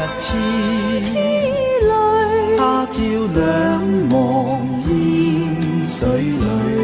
[0.00, 1.12] 一天，
[2.56, 2.96] 他朝
[3.34, 3.38] 两
[4.10, 6.79] 忘烟水里。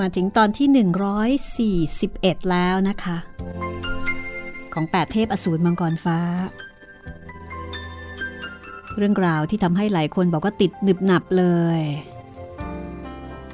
[0.00, 0.68] มาถึงตอนที่
[1.92, 3.16] 141 แล้วนะคะ
[4.74, 6.18] ของ 8 เทพอสูรมังกรฟ้า
[8.96, 11.46] เรื่องราวที่ทำให้หลายคนบอกว่าติดหนึบหนับเล
[11.78, 11.80] ย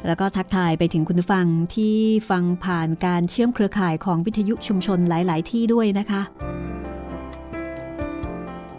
[0.07, 1.97] แล้วก็ทักทายไปถึงคุณผู้ฟังที่
[2.31, 6.23] ฟังผ่านการเชื่อมเครือข่ายของวิทยุชุมชนหลาย ๆ ที่ด้วยนะคะ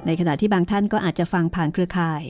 [0.06, 2.24] ในขณะที่บางท่านก็อาจจะฟังผ่านเครือข่าย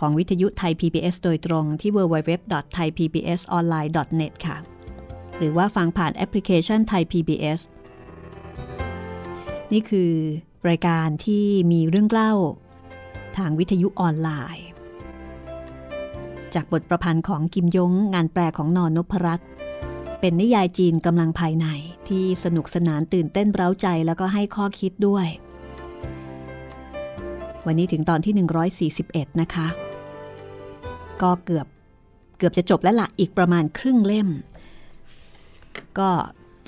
[0.00, 4.56] ของวิทยุไทย PBS โดยตรงที่ www.thaipbsonline.net ค่ะ
[5.38, 7.60] หรือว่าฟังผ่านแอปพลิเคชันไทย PBS
[9.72, 10.12] นี่คือ
[10.68, 12.32] รายการที่มีเรื่องเล่า
[13.36, 14.66] ทางวิทยุออนไลน์
[16.54, 19.48] จากบทประพันธ์ของกิมยงงานแปลของนอนนพรัตน์
[20.20, 21.66] เป็นนิยายจีนกำลังภายใน
[22.08, 25.26] ที่สนุกสนานตื่นเต้นเร้าใจแล้วก็ให้ข้อคิดด้วย
[27.66, 28.34] วันนี้ถึงตอนที่
[29.04, 29.68] 141 นะคะ
[31.22, 31.66] ก็เกือบ
[32.38, 34.28] เกือบจะจบแล้วละอีกประมาณครึ่งเล่ม
[35.98, 36.10] ก็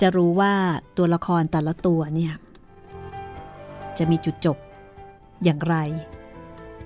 [0.01, 0.53] จะรู้ว่า
[0.97, 2.33] ตัวละครแต่ละตัวเนี่ย
[3.97, 4.57] จะมีจุดจบ
[5.43, 5.75] อย่างไร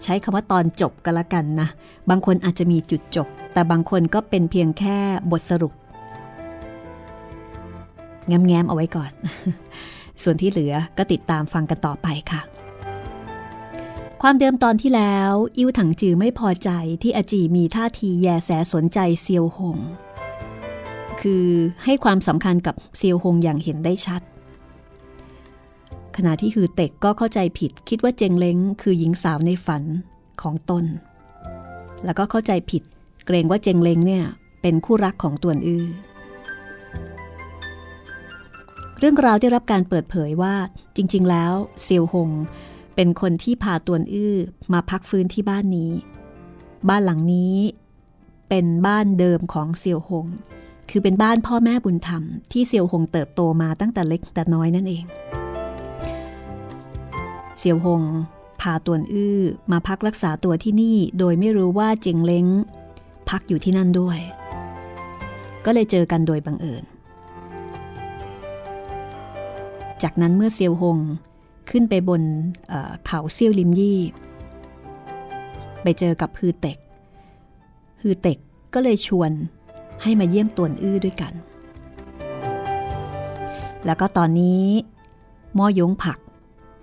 [0.04, 1.70] ใช้คำว่าตอนจบก็แล้วกันนะ
[2.10, 4.98] บางคนอาจจะมีจุดจบ แต่บางคนก็เป็นเพียงแค่
[5.32, 5.74] บทสรุป
[8.28, 9.12] แง้มๆเอาไว้ก่อน
[10.24, 12.42] ส่วนที่เหลือก็ติดตามฟังกันต่อไปค่ะ
[14.28, 16.70] ความเดิมตอนที่แล้ว อิ้วถังจือไม่พอใจ
[17.02, 19.78] ที่อาจีมีท่าทีแยแสสนใจเซียวหง
[21.22, 21.48] คือ
[21.84, 24.22] ให้ความสำคัญกับเซียวหงอย่างเห็นได้ชัด
[26.16, 29.84] ขณะที่ฮือเต็กก็เข้าใจผิดคิดว่าเจงเล้งคือหญิงสาวในฝัน
[30.42, 30.86] ของตน
[32.06, 32.84] แล้วก็เข้าใจผิด
[33.26, 34.26] เกรงว่าเจงเล้งเนี่ย
[34.62, 35.86] เป็นคู่รักของตวนอื้อ
[39.00, 40.56] เรื่องราวได้รับการเปิดเผยว่า
[40.96, 42.32] จริง ๆ แล้วเซียวหง
[42.96, 44.36] เป็นคนที่พาตวนอื้อ
[44.74, 45.92] มาพักฟื้นที่บ้านนี้
[46.90, 47.56] บ้านหลังนี้
[48.50, 50.28] เป็นบ้านเดิมของเซียวหง
[50.90, 55.04] คือเป็นบ้านพ่อแม่บุญธรรมที่เซียวหงเติบโตมาตั้งแต่เล็กแต่น้อยนั่นเอง
[57.58, 58.04] เซียวหง
[58.62, 59.40] พาตวนอื้อ
[59.72, 62.48] มาพักรักษาตัวที่นี่โดยไม่รู้ว่าเจงเล้ง
[63.30, 64.20] พักอยู่ที่นั่นด้วย
[65.66, 66.84] ก็เลยเจอกันโดยบังเอิญ
[70.04, 70.98] จากนั้นเมื่อเซียวหง
[71.78, 72.24] ขึ้นไปบน
[73.06, 74.00] เขาเซี่ยวลิมยี่
[75.84, 76.78] ไปเจอกับฮือเต็ก
[78.02, 78.38] ฮือเต็ก
[78.74, 79.32] ก็เลยชวน
[80.02, 81.34] ให้มาเยี่ยมตวนอื้อด้วยกัน
[83.86, 84.64] แล้วก็ตอนนี้
[85.58, 86.20] มอยงผัก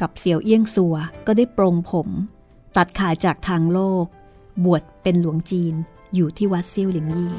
[0.00, 0.96] กับเสี่ยวเอี้ยงซัว
[1.26, 2.08] ก็ได้ปรงผม
[2.76, 4.04] ตัดขาดจากทางโลก
[4.64, 5.74] บวชเป็นหลวงจีน
[6.14, 7.34] อยู่ที่วัดเซี่ยวหลิมยี่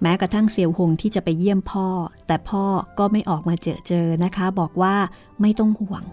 [0.00, 1.88] แม้กระทั่งเสี่ยวหงที่จะไปเยี่ยมพ่อ
[2.26, 2.64] แต่พ่อ
[2.98, 4.94] ก็ไม่ออกมาเจอเจอนะคะ บอกว่า
[5.40, 6.04] ไม่ต้องห่วง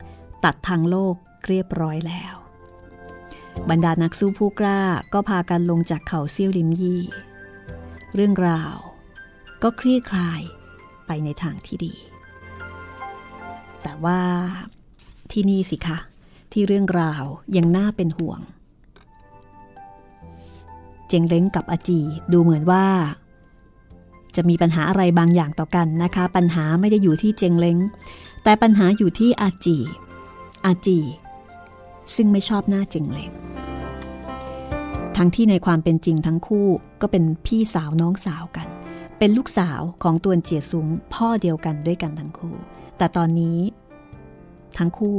[0.43, 1.15] ตัดทางโลก
[1.47, 2.35] เรียบร้อยแล้ว
[3.69, 4.81] บรรดานักสู้ผู้กล้า
[5.13, 7.01] ก็พากันลงจากเขาเซี่ยวลิมยี่
[8.15, 8.75] เรื่องราว
[9.63, 10.41] ก็คลี่คลาย
[11.05, 11.93] ไปในทางที่ดี
[13.81, 14.21] แต่ว่า
[15.31, 15.97] ที่นี่สิคะ
[16.51, 17.23] ที่เรื่องราว
[17.57, 18.39] ยังน่าเป็นห่วง
[21.07, 22.85] เจงเล้งกับอาจีดูเหมือนว่า
[24.35, 27.77] จะมีปัญหาอะไรบางอย่างต่อกันนะคะ ปัญหาไม่ได้อยู่ที่เจงเล้ง
[28.43, 29.77] แต่ปัญหาอยู่ที่อาจี
[30.65, 30.99] อาจี
[32.15, 33.31] ซึ่งไม่ชอบหน้าเจงเลง
[35.17, 36.67] ทั้งที่ในความเป็นจริงทั้งคู่
[37.01, 38.67] ก็เป็นพี่สาวน้องสาวกัน
[39.19, 42.55] เป็นลูกสาวของตวนเจียซุงพ่อเดียวกันด้วยกันทั้งคู่
[42.97, 43.57] แต่ตอนนี้
[44.77, 45.17] ทั้งคู่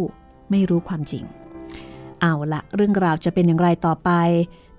[0.50, 1.24] ไม่รู้ความจริง
[2.20, 4.10] เอาละเรื่องราวจะเป็นอย่างไรต่อไป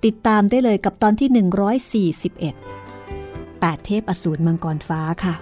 [0.06, 2.31] ติดตามได้เลยกับตอนที่ 141
[3.18, 5.36] 8 เทพอสูรมังกรฟ้าค่ะ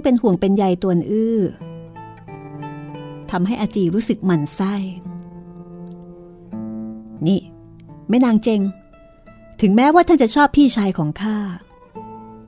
[0.00, 1.38] เจงเป็นห่วงเป็นใยตัวอื้อ
[3.30, 4.74] ทำให้อาจีรู้สึกหมั่นไส้
[7.26, 7.40] นี่
[8.08, 8.60] แม่นางเจง
[9.60, 11.36] ถึงแม้ว่าท่านจะชอบพี่ชายของข้า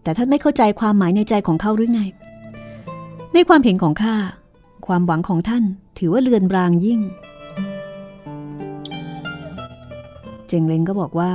[0.03, 2.03] แต่ท่านไม่เข้าใจความหมายในใจของเขาหรือไง
[3.33, 4.17] ในความเห็นของข้า
[4.87, 5.65] ความหวังของท่าน
[5.99, 7.01] ถือว่าเลือนรางยิ่ง
[10.49, 11.33] เจงเล้งก็บอกว่า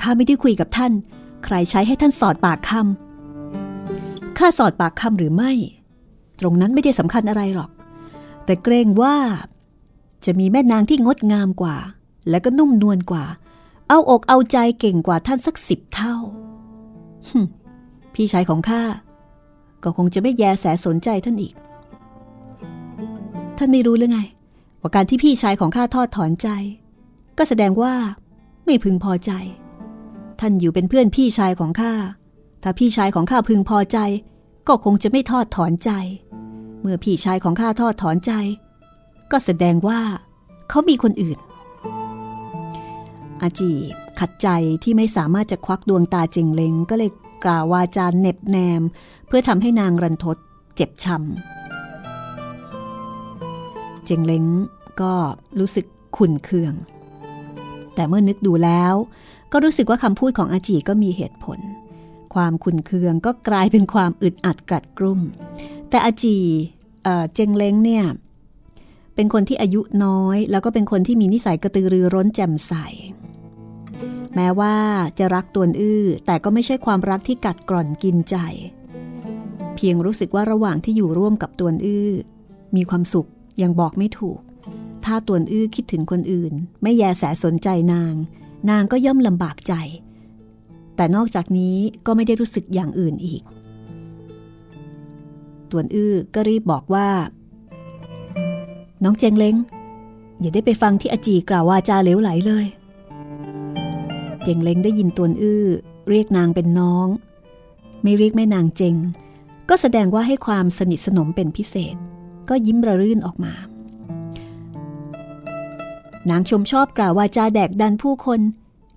[0.00, 0.92] ข้าไม่ได้คุยกับท่าน
[1.44, 3.07] ใครใช้ให้ท่านสอดปากคำ
[4.38, 5.52] ข้าสอดปากคำหรือไม่
[6.40, 7.70] ตรงนั้นไม่ได้สำคัญอะไรหรอก
[8.44, 9.16] แต่เกรงว่า
[10.24, 11.76] จะมีแม่นางที่งดงามกว่า
[12.30, 13.24] และก็นุ่มนวลกว่า
[13.88, 16.16] เอาอกเอาใจเก่งกว่าท่านสักสิบเท่า
[18.14, 18.82] พี่ชายของข้า
[19.82, 21.54] ก็คงจะไม่แยแสสนใจท่านอีก
[23.58, 24.20] ท่านไม่รู้หรือไง
[24.80, 26.48] ว่าการที่พี่ชายของข้าทอดถอนใจ
[27.38, 27.94] ก็แสดงว่า
[28.64, 29.30] ไม่พึงพอใจ
[30.40, 31.92] ท่านอยู่เป็นเพื่อนพี่ชายของข้า
[32.62, 33.98] ถ้าพี่ชายของข้าพึงพอใจ
[34.68, 35.90] ก็คงจะไม่ทอดถอนใจ
[36.80, 38.32] เมื่อพี่ชายของข้าทอดถอนใจ
[39.32, 40.00] ก็แสดงว่า
[40.70, 41.38] เขามีคนอื่น
[43.40, 43.72] อาจี
[44.20, 44.48] ขัดใจ
[44.82, 47.10] ที่ไม่สามารถจะควักดวงตาเจงเล้งก็เลย
[47.44, 48.82] กล่าววาจาเน็บแนม
[49.26, 50.36] เพื่อทำให้นางรันทด
[50.74, 54.44] เจ็บช้ำเจงเล้ง
[55.00, 55.12] ก็
[55.58, 55.86] รู้สึก
[56.16, 56.74] ขุนเคือง
[57.94, 58.94] แต่เมื่อนึกดูแล้ว
[59.52, 61.58] ก็รู้สึกว่าคำพูดของอาจีก็มีเหตุผล
[62.34, 65.20] ความขุนเคืองก็กลายเป็นความอึดอัดกรัดกรุ่ม
[65.90, 66.38] แต่อาจี
[67.04, 68.04] เเจงเล้งเนี่ย
[69.14, 72.72] เป็นคนที่อายุน้อย แล้วก็เป็นคนที่มีนิสัยกระตือรือร้นแจ่มใส
[74.34, 74.76] แม้ว่า
[75.18, 78.36] จะรักตวนอื้อ แต่ก็ไม่ใช่ความรักที่กัดกร่อนกินใจ
[79.76, 82.10] เพียงรู้สึกว่าระหว่างที่อยู่ร่วมกับตวนอื้อ
[82.76, 83.28] มีความสุข
[83.62, 84.38] ยังบอกไม่ถูก
[85.04, 88.14] ถ้าตวนอื้อคิดถึงคนอื่น ไม่แยแสสนใจนาง
[88.70, 89.74] นางก็ย่อมลำบากใจ
[90.98, 91.76] แต่นอกจากนี้
[92.06, 93.42] ก็ไม่ได้รู้สึกอย่างอื่นอีก
[95.70, 97.08] ตวนอื้อก็รีบบอกว่า
[99.04, 99.56] น้องเจงเล้ง
[100.40, 102.66] อย่าได้ไปฟังที่อาจีกล่าววาจาเหลวไหลเลย
[104.42, 105.64] เจงเล้งได้ยินตวนอื้อ
[106.10, 107.06] เรียกนางเป็นน้อง
[108.02, 108.96] ไม่เรียกแม่นางเจง
[109.68, 111.96] ก็แสดงว่าให้ความสนิทสนมเป็นพิเศษ
[112.48, 113.54] ก็ยิ้มระรื่นออกมา
[116.30, 118.40] นางชมชอบกล่าววาจาแดกดันผู้คน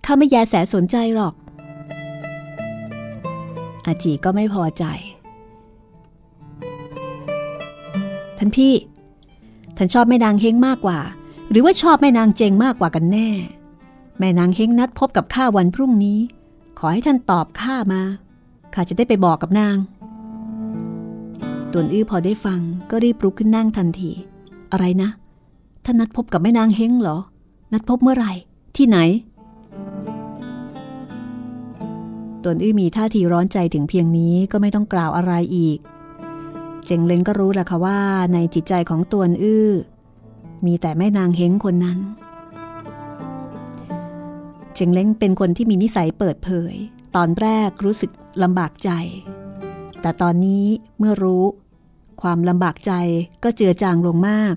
[0.05, 1.33] ข้าไม่แยแสสนใจหรอก
[3.91, 4.83] อาจีก็ไม่พอใจ
[8.37, 8.73] ท่านพี่
[9.77, 10.99] ท่านชอบแม่นางเฮงมากกว่า
[11.49, 13.29] หรือว่าชอบแม่นางเจงมากกว่ากันแน่
[14.19, 16.19] แม่นางเฮงนัดพบกับข้าวันพรุ่งนี้
[16.79, 18.01] ขอให้ท่านตอบข้ามา
[18.73, 19.77] ข้าจะได้ไปบอกกับนาง
[21.71, 24.11] ตวนอื้อพอได้ฟังก็รีบลุกขึ้นนั่งทันที
[24.71, 25.09] อะไรนะ
[25.85, 27.17] ท่านนัดพบกับแม่นางเฮงเหรอ
[27.73, 28.33] นัดพบเมื่อไหร่
[28.75, 28.97] ที่ไหน
[32.43, 35.79] ตวนอื้อมีท่าทีร้อนใจถึงเพียงนี้ก็ไม่ต้องกล่าวอะไรอีก
[36.85, 37.99] เจงเล้งก็รู้แหละค่ะว่า
[38.33, 39.69] ในจิตใจของตวนอื้อ
[40.65, 41.99] มีแต่แม่นางเฮงคนนั้น
[44.73, 46.75] เจงเล้งเป็นคนที่มีนิสัยเปิดเผย
[47.15, 48.11] ตอนแรกรู้สึก
[48.43, 48.89] ลำบากใจ
[50.01, 50.65] แต่ตอนนี้
[50.97, 51.43] เมื่อรู้
[52.21, 52.93] ความลำบากใจ
[53.43, 54.55] ก็เจือจางลงมาก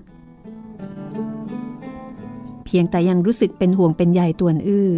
[2.65, 4.89] เพียงแต่ยังรู้สึกเป็นห่วงเป็นใยตวนอื้อ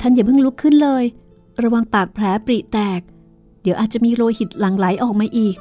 [0.00, 1.04] ท่านอย่าเพิ่งลุกขึ้นเลย
[1.62, 3.00] ระวังปากแผลปริแตก
[3.62, 5.56] เดี๋ยวอาจจะมีโลหิตหลั่งไหลออกมาอีก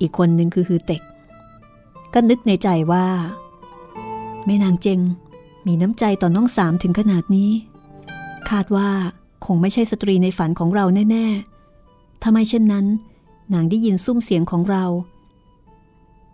[0.00, 1.02] อีกคนหนึ่งคือฮือเต็ก
[2.14, 3.06] ก็นึกในใจว่า
[4.46, 5.00] แม่นางเจง
[5.66, 7.50] มีน้ำใจต่อน้องสามถึงขนาดนี้
[8.50, 8.88] คาดว่า
[9.46, 12.86] คงไม่ใช่สตรีในฝันของเราแน่ๆทำไมเช่นนั้น
[13.54, 14.84] นางได้ยินซุ้มเสียงของเรา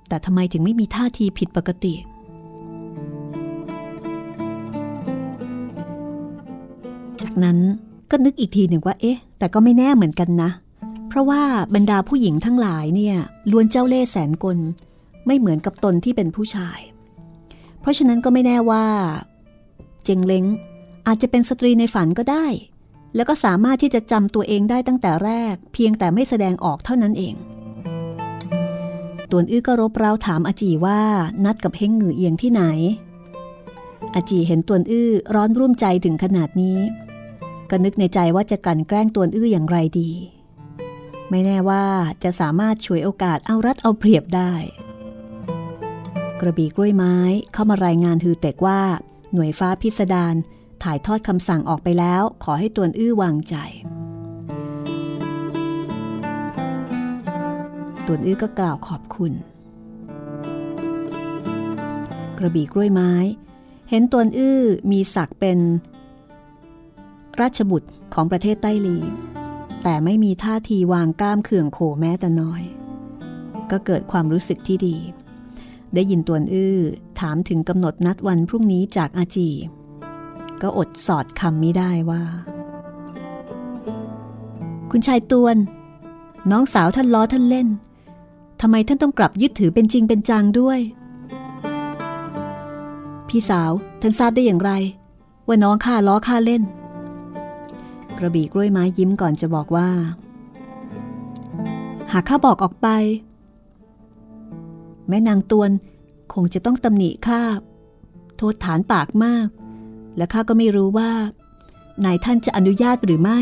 [0.09, 7.59] แต่ทำไมถึงไม่มีท่าทีผิดปกติเจากนั้น
[8.11, 10.51] ก็นึกอีกทีหนึ่งว่า เอ๊ะ แต่ก็ไม่แน่เหมือนกันนะ
[11.09, 11.43] เพราะว่า
[11.75, 13.17] บรรดาผู้หญิงทั้งหลายเนี่ย
[13.51, 14.59] ล้วนเจ้าเล่ห์แสนกล
[15.27, 16.79] ไม่เหมือนกับตนที่เป็นผู้ชาย
[17.81, 18.85] เพราะฉะนั้นก็ไม่แน่ว่า
[20.05, 20.45] เจงเล้ง
[21.07, 22.47] อาจจะเป็นสตรีในฝันก็ได้
[23.15, 27.35] แล้วก็สามารถที่จะจำตัวเองได้ตั้งแต่แรก เพียงแต่ไม่แสดงออกเท่านั้นเอง
[29.31, 31.01] ตวนอื้อก็รบเร้าถามอาจีว่า
[31.45, 32.63] นัดกับเฮงหงือเอียงที่ไหน
[34.15, 36.79] อาจีเห็นตวนอื้อร้อนรุ่มใจถึงขนาดนี้
[37.71, 40.11] ก็นึกในใจว่าจะกลั่นแกล้งตัวอื้ออย่างไรดี
[41.31, 41.85] ไม่แน่ว่า
[42.25, 44.53] จะสามารถช่วยโอกาสเอารัดเอาเปรียบได้
[46.41, 47.17] กระบี่กล้วยไม้
[47.53, 48.81] เข้ามารายงานฮือเตกว่า
[49.33, 50.35] หน่วยฟ้าพิสดาร
[50.83, 53.55] ถ่ายทอดคำสั่งออกไปแล้ว ขอให้ตัวอื้อวางใจ
[58.07, 59.33] ตัวอื้อก็กล่าวขอบคุณ
[62.39, 63.13] กระบี่กล้วยไม้
[63.91, 64.61] เห็นตัวอื้อ
[64.93, 65.59] มีศักเป็น
[67.41, 68.99] ราชบุตรของประเทศไต้ลี
[69.83, 72.63] แต่ไม่มีท่าทีวางก้ามเขื่องโขแม้แต่น้อย
[73.71, 74.97] ก็เกิดความรู้สึกที่ดี
[75.95, 76.79] ได้ยินตวนอื้อ
[77.21, 79.49] ถามถึงกำหนดนัดวันพรุ่งนี้จากอาจี
[80.63, 82.23] ก็อดสอดคำไม่ได้ว่า
[84.91, 85.57] คุณชายตวน
[86.51, 87.69] น้องสาวท่านล้อท่านเล่น
[88.61, 90.81] ทำไมท่านต้องกลับยึดถือเป็นจริงเป็นจังด้วย
[93.29, 94.73] พี่สาวท่านทราบได้อย่างไร
[95.47, 96.63] ว่าน้องข้าล้อข้าเล่น
[98.19, 99.89] กระบี่กล้วยไม้ยิ้มก่อนจะบอกว่า
[102.13, 102.89] หากข้าบอกออกไป
[105.09, 105.71] แม่นางตวน
[106.35, 107.41] คงจะต้องตำหนิข้า
[108.37, 109.47] โทษฐานปากมาก
[110.17, 111.11] และข้าก็ไม่รู้ว่า
[112.05, 113.41] นายท่านจะอนุญาตหรือไม่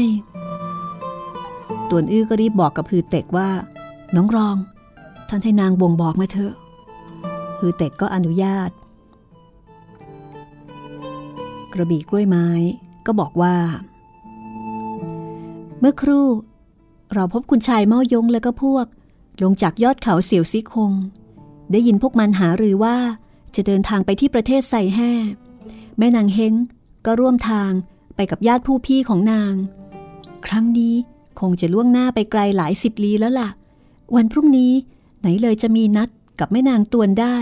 [1.91, 3.49] ตวนอื้อก็รีบบอกกับฮือเต็กว่า
[4.17, 4.57] น้องรอง
[5.29, 6.55] ท่านให้นางบ่งบอกมาเถอะ
[7.59, 8.71] ฮือเต็กก็อนุญาต
[11.73, 12.47] กระบี่กล้วยไม้
[13.07, 13.55] ก็บอกว่า
[15.81, 16.29] เมื่อครู่
[17.15, 18.87] เราพบคุณชายเมายงและก็พวก
[19.43, 20.93] ลงจากยอดเขาเสียวซิคง
[21.73, 22.97] ได้ยินพวกมันหาหรือว่า
[23.55, 25.13] จะเดินทางไปที่ประเทศไซแห่
[25.99, 26.55] แม่นางเฮง
[27.07, 27.71] ก็ร่วมทาง
[28.17, 29.55] ไปกับญาติผู้พี่ของนาง
[30.47, 30.95] ครั้งนี้
[31.41, 33.49] คงจะล่วงหน้าไปไกลหลายสิบลี้แล้วล่ะ
[34.15, 34.73] วันพรุ่งนี้
[35.21, 36.09] ไหนเลยจะมีนัด
[36.41, 37.37] กับแม่นางตวนได้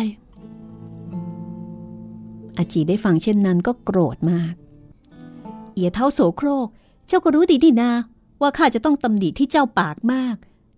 [2.56, 4.54] อาจีได้ฟังเช่นนั้นก็โกรธมาก
[5.72, 6.68] เอียเท่าโสโครก
[7.06, 7.90] เจ้าก็รู้ดีดีนา
[8.40, 10.36] ว่าข้าจะต้องตำหนิที่เจ้าปากมาก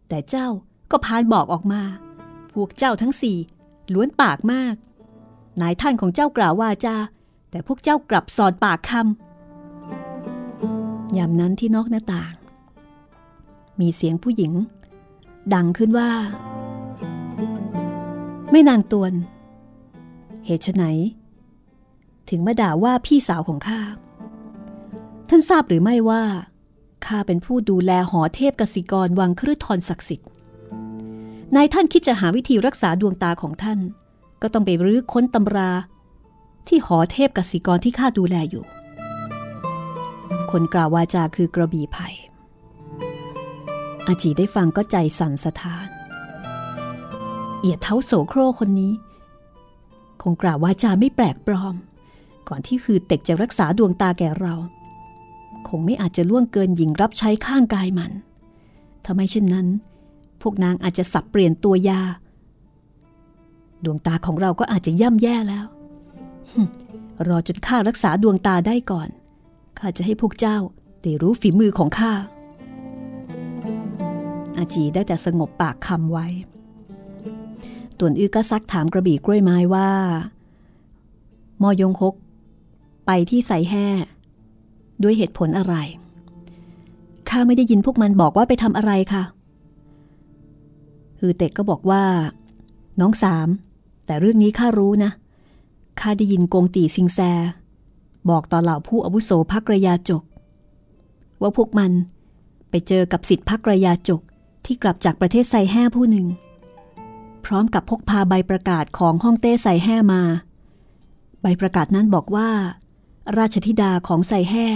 [0.08, 0.48] แต่เจ้า
[0.90, 1.82] ก็พานบอกออกมา
[2.52, 3.36] พวกเจ้าทั้งสี่
[3.92, 4.75] ล้วนปากมาก
[5.60, 6.96] นายท่านของเจ้ากล่าวว่าจา
[7.50, 12.34] แต่พวกเจ้ากลับสอนปากคำยามนั้นที่นอกหน้าต่าง
[13.80, 14.52] มีเสียงผู้หญิง
[15.54, 16.10] ดังขึ้นว่า
[18.50, 19.12] ไม่นางตวน
[20.46, 20.84] เหตุไน
[22.30, 23.80] ถึงมาด่าว่าพี่สาวของข้า
[25.28, 26.22] ท่านทราบหรือไม่ว่า
[27.06, 30.28] ข้าเป็นผู้ดูแลหอเทพกสิกรวังครืทรศักดิ์สิทธิ์
[31.56, 33.80] นายท่านคิดจะหาวิธีรักษาดวงตาของท่าน
[34.42, 35.70] ก็ต้องไปรื้อค้นตำรา
[36.68, 38.64] ที่หอเทพกสิกรที่ข้าดูแลอยู่
[40.50, 42.08] คนกล่าววาจาคือกระบี่ไผ่
[44.06, 45.86] อาจีได้ฟังก็ใจสั่นสะท้าน
[47.60, 48.92] เอียดเท้าโสโครคนนี้
[50.22, 51.75] คงกล่าววาจาไม่แปลกปลอม
[52.48, 54.54] ก่อนที่ฮือเต็กจะรักษาดวงตาแก่เรา
[55.68, 58.12] คงไม่อาจจะล่วงเกินหญิงรับใช้ข้างกายมัน
[59.06, 59.66] ทำไมเช่นนั้น
[60.42, 62.00] พวกนางอาจจะสับเปลี่ยนตัวยา
[63.85, 65.66] ดวงตาของเราก็อาจจะย่ำแย่แล้ว
[67.28, 69.08] รอจนข้ารักษาดวงตาได้ก่อน
[69.78, 70.56] ข้าจะให้พวกเจ้า
[71.02, 72.12] ได้รู้ฝีมือของข้า
[74.58, 76.26] อาจีได้แต่สงบปากคำไว้
[77.99, 79.90] ตวนอื้อก็ซักถามกระบี่กล้วยไม้ว่า
[81.62, 82.14] มอยงคก
[83.06, 83.87] ไปที่ใสแห่
[85.02, 85.74] ด้วยเหตุผลอะไร
[87.28, 89.22] ข้าไม่ได้ยินพวกมันบอกว่าไปทำอะไรค่ะ
[91.20, 92.02] ฮือเต็กก็บอกว่า
[93.00, 93.48] น้องสาม
[94.06, 95.10] แต่เรื่องนี้ข้ารู้นะ
[96.00, 97.20] ข้าได้ยินกงตีซิงแซ
[98.30, 100.22] บอกต่อเหล่าผู้อาวุโสพักระยาจก
[101.40, 101.92] ว่าพวกมัน
[102.70, 104.20] ไปเจอกับสิทธิพักระยาจก
[104.64, 106.26] ที่กลับจากประเทศไซแห่ผู้หนึ่ง
[107.44, 110.22] พร้อมกับพกพาใบประกาศของฮ่องเต้ไซแห่มา
[111.42, 112.48] ใบประกาศนั้นบอกว่า
[113.38, 114.66] ราชธิดาของไซแห่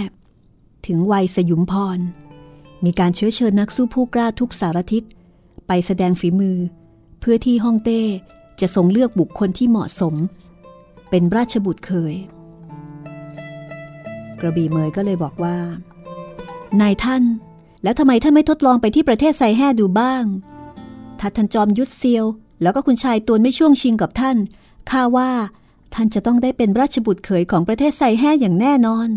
[0.87, 1.99] ถึงวัยสยุมพร
[2.85, 5.03] มีการเชื้อเชิญนักสู้ผู้กล้าทุกสารทิศ
[5.67, 6.57] ไปแสดงฝีมือ
[7.19, 8.01] เพื่อที่ฮ่องเต้
[8.61, 10.15] จะทรงเลือกบุคคลที่เหมาะสม
[11.09, 12.13] เป็นราชบุตรเคย
[14.39, 15.57] กระบี่เมยก็เลยบอกว่า
[16.81, 17.23] นายท่าน
[17.83, 20.23] แล้วทำไมท่านไม่ทดลองไปที่ประเทศไซแห่ดูบ้าง
[21.19, 22.25] ถ้าท่านจอมยุทธเซียว
[22.61, 24.37] แล้วก็คุณชายตวนไม่ช่วงชิงกับท่าน
[24.89, 25.31] ข้าว่า
[25.93, 29.09] ท่านจะต้องได้เป็นราชบุตรเขยของประเทศไซแห่อย่างแน่นอน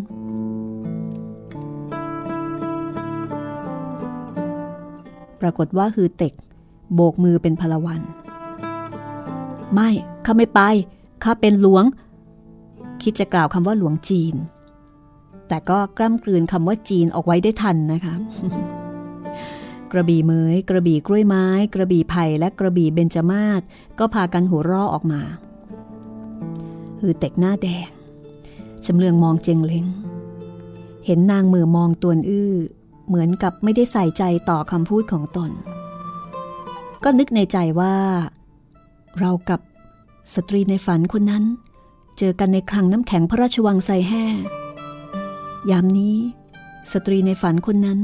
[5.41, 6.35] ปรากฏว่าฮือเต็ก
[6.95, 8.03] โบกมือเป็นพลวัน
[9.75, 9.91] ไม่
[10.27, 10.61] ข้าไม่ไป
[11.25, 11.85] ข้าเป็นหลวง
[13.03, 14.35] คิดจะกล่าวคำว่าหลวงจีน
[15.49, 18.15] แต่ก็กล้ำกลืนคำว่าจีนออกไว้ได้ทันนะคะ
[19.93, 23.61] กระบี่เมยกระบี่กล้วยไม้ กระบี่ไผ่และกระบี่เบญจมาศ
[23.99, 25.23] ก็พากันหัวเราะออกมา
[27.07, 27.89] ฮือเต็กหน้าแดง
[28.85, 29.87] ชำเลืองมองเจงเล้ง
[31.07, 32.53] เห็นนางมือมองตวนอื้อ
[33.07, 35.51] เหมือนกับไม่ได้ใส่ใจต่อคำพูดของตน
[37.05, 37.97] ก็นึกในใจว่า
[39.19, 39.61] เรากับ
[40.35, 41.45] สตรีในฝันคนนั้น
[42.19, 44.25] เจอกันในครังน้ำแข็งพระราชวังไซแห่
[45.71, 46.17] ยามนี้
[46.93, 47.99] สตรีในฝันคนนั้น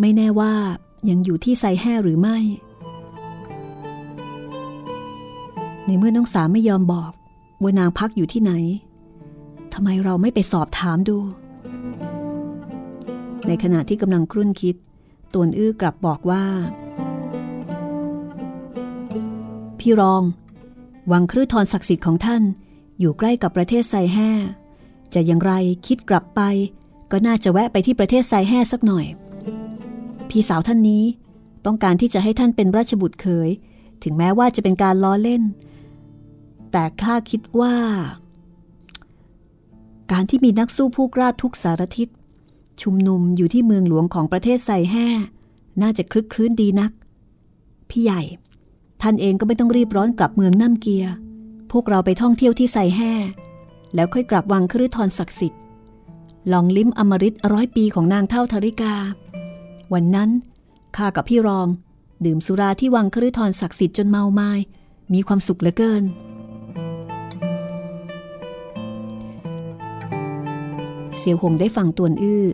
[0.00, 0.54] ไม่แน่ว่า
[1.08, 2.38] ยังอยู่ที่ไซแห่หรือไม่
[5.86, 7.12] ในเมื่อน้องสามไม่ยอมบอก
[7.62, 8.52] ว่านางพักอยู่ที่ไหน
[9.72, 11.18] ทำไมเราไม่ไปสอบถามดู
[13.46, 14.76] ในขณะที่กำลังครุ่นคิด
[15.34, 16.44] ตวนอื้อกลับบอกว่า
[19.78, 20.22] พี่รอง
[21.12, 22.42] วังครืทรศักดิ์สิทธิ์ของท่าน
[23.00, 24.30] อยู่ใกล้กับประเทศไซแห่
[25.14, 25.52] จะอย่างไร
[25.86, 26.40] คิดกลับไป
[27.10, 29.06] ก็น่าจะแวะไปที่ประเทศไซแห่สักหน่อย
[30.28, 31.04] พี่สาวท่านนี้
[31.66, 33.48] ต้องการที่จะให้ท่านเป็นราชบุตรเคย
[34.02, 35.42] ถึงแม้ว่าจะเป็นการล้อเล่น
[36.72, 37.74] แต่ข้าคิดว่า
[40.12, 42.08] การที่มีนักสู้ผู้กล้าทุกสารทิศ
[42.82, 45.06] ชุมนุมอยู่ที่เมืองหลวงของประเทศไซแห่
[45.82, 46.90] น่าจะคลึกคลื้นดีนัก
[47.90, 48.22] พี่ใหญ่
[49.02, 51.04] ท่านเองก็ไม่ต้องรีบร้อนกลับเมืองน้ำเกีย
[51.72, 53.12] พวกเราไปท่องเที่ยวที่ไซแห่
[53.94, 55.60] แล้วค่อยกลับวังครืทรศักดิ์สิทธิ์
[56.52, 58.94] ลองลิ้มอมฤตร้อยปีของนางเท่าธริกา
[59.92, 60.30] วันนั้น
[60.96, 61.68] ข้ากับพี่รอง
[62.24, 64.52] ดื่มสุราที่วังครืทรศักดิ์สิทธิ์จนเมาไมา้
[65.12, 66.04] มีความสุขเหลือเกิน
[71.28, 72.44] เสียวหงได้ฟังตวนอื้อ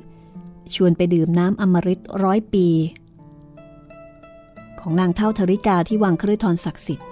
[0.74, 2.66] ชวนไปดื่มน้ำอมฤตร้อยปี
[4.80, 7.08] ของนางเท่าธริกาที่วังครืทรศักดิ์สิทธิ์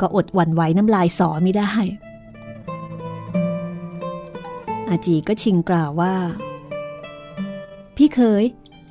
[0.00, 1.72] ก็อดหวั่นไหวน้ำลายสอไม่ได้
[4.88, 6.14] อาจีก็ชิงกล่าวว่า
[7.96, 8.44] พี่เคย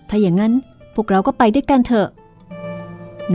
[0.09, 0.53] ถ้าอย่างนั้น
[0.95, 2.09] พวกเราก็ไปด้วยกันเถอะ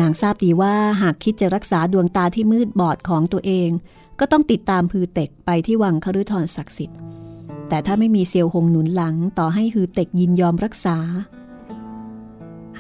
[0.01, 3.71] นางทราบดีว่าหากคิดจะรักษาดวงตาที่มืดบอดของตัวเอง
[4.21, 6.99] ก็ต้องติดตามฮือเต็กไปที่วังคฤทรศักดิ์สิทธิ์
[7.69, 10.99] แต่ถ้าไม่มีเซียวหงหนุนหลังต่อให้ฮือเต็กยินยอมรักษา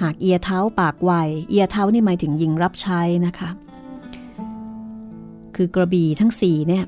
[0.00, 1.10] หากเอียเท้าปากไว
[1.48, 3.48] เอียเท้านี่หมายถึงยิงรับใช้นะคะ
[5.56, 6.84] คือกระบี่ทั้งสี่เนี่ย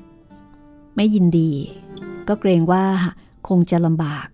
[0.95, 1.51] ไม่ยินดี
[2.27, 2.83] ก็เกรงว่า
[3.47, 4.27] คงจะลำบาก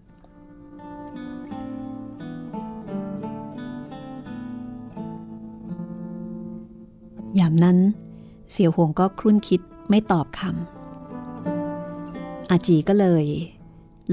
[7.40, 7.78] ยามนั้น
[8.52, 13.26] เสี่ยวหงก็ครุ่นคิดไม่ตอบคำอาจีก็เลย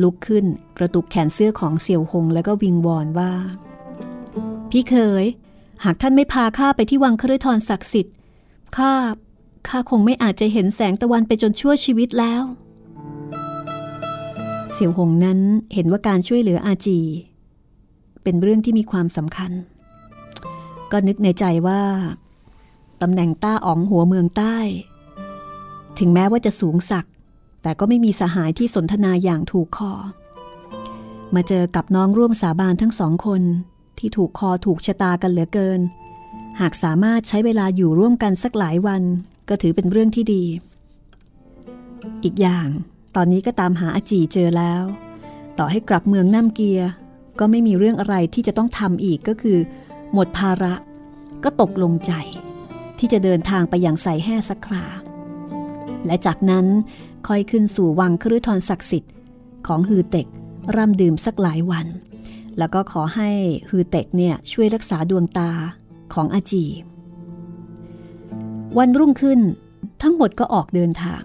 [0.02, 0.44] ลุกขึ้น
[0.78, 3.33] กระตุกแขนเสื้อของเสี่ยวหงแล้วก็วิงวอนว่า
[4.70, 5.24] พี่เคย
[5.85, 8.14] หากท่านไม่พาข้าไปที่วังคฤทรศักดิ์สิทธิ์
[8.76, 8.92] ข้า
[9.68, 12.42] ข้าคงไม่อาจจะเห็นแสงตะวันไปจนชั่วชีวิตแล้ว
[14.74, 15.38] เสี่ยวหงนั้น
[15.74, 17.00] เห็นว่าการช่วยเหลืออาจี
[18.22, 19.52] เป็นเรื่องที่มีความสำคัญ
[20.92, 21.83] ก็นึกในใจว่า
[23.02, 24.57] ตำแหน่งต้าอ๋องหัวเมืองใต้
[25.98, 27.07] ถึงแม้ว่าจะสูงสัก
[27.62, 29.92] แต่ก็ไม่มีสหายที่สนทนาอย่างถูกคอ
[31.35, 33.42] มาเจอกับน้องร่วมสาบานทั้งสองคน
[33.98, 35.81] ที่ถูกคอถูกชะตากันเหลือเกิน
[36.61, 39.03] หากสามารถใช้เวลาอยู่ร่วมกันสักหลายวัน
[39.48, 40.44] ก็ถือเป็นเรื่องที่ดี
[42.25, 42.68] อีกอย่าง
[43.16, 44.83] ตอนนี้ก็ตามหาอาจีเจอแล้ว
[45.59, 46.81] ต่อให้กลับเมืองน้ำเกีย
[47.38, 49.59] ก็ไม่มีเรื่องอะไรที่จะต้องทำอีกก็คือ
[50.12, 50.75] หมดภาระ
[51.44, 52.12] ก็ตกลงใจ
[52.98, 54.85] ที่จะเดินทางไปอย่างใส่แห่สักครา
[56.07, 56.66] และจากนั้น
[57.28, 59.12] ค่อยขึ้นสู่วังครุทรศักดิ์สิทธิ์
[59.66, 60.26] ของฮือเต็ก
[60.76, 61.87] ร่ำดื่มสักหลายวัน
[62.58, 63.30] แล้วก็ขอให้
[63.70, 65.50] ฮือเต็กเนี่ยช่วยรักษาดวงตา
[66.14, 66.64] ของอาจี
[68.78, 69.40] วันรุ่งขึ้น
[70.02, 71.22] ทั้งหมดก็ออกเดินทาง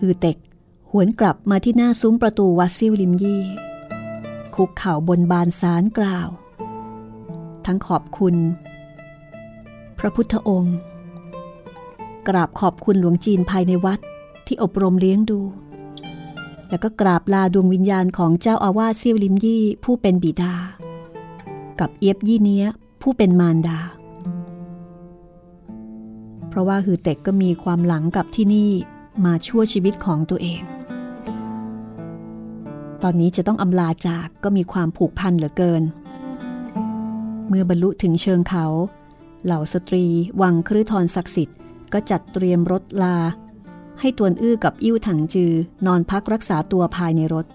[0.00, 0.36] ฮือเต็ก
[0.90, 3.42] หวนกลับมาที่หน้าซุ้มประตูวัดซิวลิมยี่
[4.54, 6.28] คุกเข่าบนบานสารกล่าว
[7.66, 8.36] ทั้งขอบคุณ
[9.98, 10.76] พระพุทธองค์
[12.28, 14.00] กราบขอบคุณหลวงจีนภายในวัด
[14.46, 15.40] ที่อบรมเลี้ยงดู
[16.70, 20.54] แล้วก็กราบลาดวงวิญญาณของเจ้าอาวาสเซียวลิมยี่ผู้เป็นบิดา
[21.80, 22.66] กับเอียบยี่เนี้ย
[23.02, 23.78] ผู้เป็นมารดา
[26.48, 28.70] เพราะว่าฮือเต็กก็มีความหลังกับที่นี่
[29.24, 30.62] มาชั่วชีวิตของตัวเอง
[33.02, 35.82] ตอนนี้จะต้องอำลาจากก็มีความผูกพันเหลือเกิน
[37.48, 38.66] เมื่อบรรลุถึงเชิงเขา
[39.44, 40.04] เหล่าสตรี
[40.40, 41.58] วังครือทรศักดิ์สิทธิ์
[41.92, 43.16] ก็จัดเตรียมรถลา
[44.00, 45.52] ให้ตวนอื้อกับอิ่วถังจือ
[45.86, 47.46] นอนพักรักษาตัวภายในรถ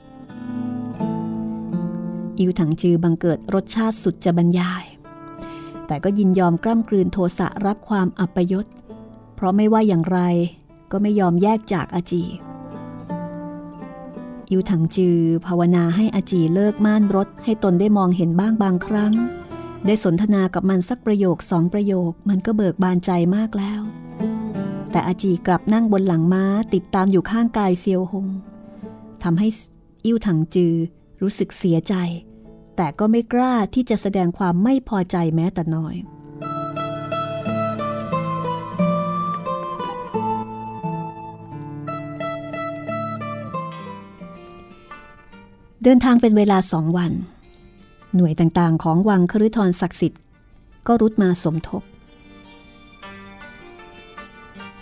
[2.39, 4.83] อิ่วถังจือบังเกิดรสชาติสุดจะบรรยาย
[5.87, 8.65] แต่ก็ยินยอมกล้ำกลืนโทสะรับความอัปยศ
[9.35, 10.19] เพราะไม่ว่าอย่างไร
[10.91, 12.23] ก็ไม่ยอมแยกจากอาจี
[14.49, 19.13] อิวถังจือภาวนาให้อาจีเลิกม่านรถให้ตนได้มองเห็นบ้างบางครั้ง
[19.85, 23.81] ได้สนทนากับมันสักประโยคสองประโยคมันก็เบิกบานใจมากแล้ว
[24.91, 28.27] แต่อาจีกลับนั่งบนหลังม้าติดตามอยู่ข้างกายเซียวหง
[29.23, 29.47] ทำให้
[30.05, 30.73] อิวถังจือ
[31.21, 31.95] รู้สึกเสียใจ
[32.75, 35.95] แต่ก็ไม่กล้าที่จะแสดงความไม่พอใจแม้แต่น้อย
[45.83, 47.11] เดินทางเป็นเวลาสองวัน
[48.15, 50.21] หน่วยต่างๆ ของวังครุทรศักดิ์สิทธิ์
[50.87, 51.83] ก็รุดมาสมทบ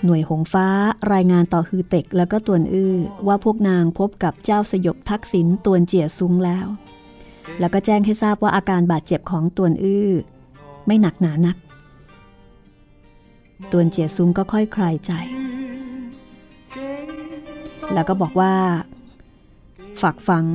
[0.05, 0.67] หน่วยหงฟ้า
[1.13, 2.95] รายงานต่อฮือเต็กแล้วก็ตวนอื้อ
[3.27, 6.67] ว่าพวกนางพบกับเจ้าสยบทักษิณตวนเจียซุงแล้ว
[7.59, 10.09] แล้วก็แจ้งให้ทราบว่าอาการบาดเจ็บของตวนอื้อ
[10.85, 11.57] ไม่หนักหนานัก
[13.71, 15.11] ตวนเจียซุงก็ค่อยคลายใจ
[17.93, 18.53] แล้วก็บอกว่า
[20.01, 20.45] ฝากฝัง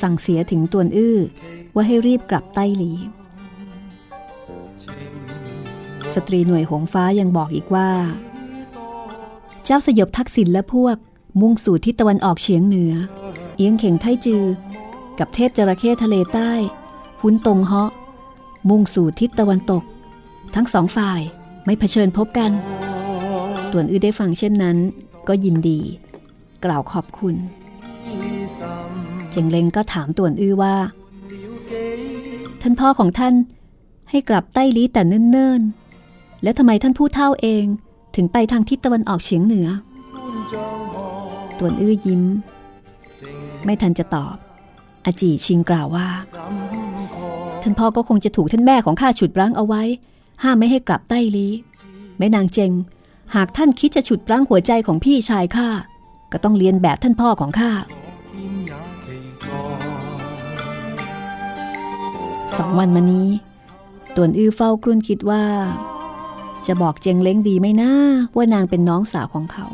[0.00, 1.18] สั่งเสียถึงตวนอื้อ
[1.74, 2.92] ว่าให้รีบกลับใต้หลี
[6.14, 7.88] สตรีหน่วยหงฟ้ายังบอกอีกว่า
[9.70, 10.96] เจ้าสยบทักษิณและพวก
[11.40, 12.94] มุ่งสู่ทิศตะวันออกเฉียงเหนือ
[13.56, 14.44] เอียงเข่งไทจือ
[15.18, 16.52] กับเทพจระเข้ทะเลใต้
[17.22, 17.90] หุนตงเหาะ
[18.68, 19.82] มุ่งสู่ทิศตะวันตก
[20.54, 21.20] ทั้งสองฝ่าย
[21.64, 22.50] ไม่เผชิญพบกัน
[23.72, 24.76] ตวนอื้อได้ฟังเช่นนั้น
[25.28, 25.80] ก็ยินดี
[26.64, 27.36] กล่าวขอบคุณ
[29.30, 30.76] เจงเล้งก็ถามตวนอื้อว่า
[32.60, 33.34] ท่านพ่อของท่าน
[34.10, 37.66] ให้กลับใต้ลี้แต่เนิ่นๆ แล้วทำไมท่านผู้เท่าเอง
[38.14, 39.68] ถึงไปทางทิศตะวันออกเฉียงเหนือ
[41.58, 42.22] ตวนอื้อยิ้ม
[43.64, 44.36] ไม่ทันจะตอบ
[45.04, 46.08] อาจีชิงกล่าวว่า
[47.62, 49.82] ท่านพ่อก็คงจะถูกท่านแม่ของข้าฉุดรั้งเอาไว้
[50.42, 51.52] ห้ามไม่ให้กลับใต้ลี้
[52.18, 52.72] แม่นางเจง
[53.34, 55.68] หากท่านคิดจะฉุดรั้งหัวใจของพี่ชายข้า
[56.32, 57.72] ก็ต้องเรียนแบบท่านพ่อของข้า
[62.56, 63.28] สองวันมานี้
[64.16, 65.44] ตวนอื้อเฝ้ากรุ่นคิดว่า
[66.68, 67.90] จะบอกเจงเล้งดีไหมนะ
[68.36, 69.66] ว่านางเป็นน้องสาวของเขา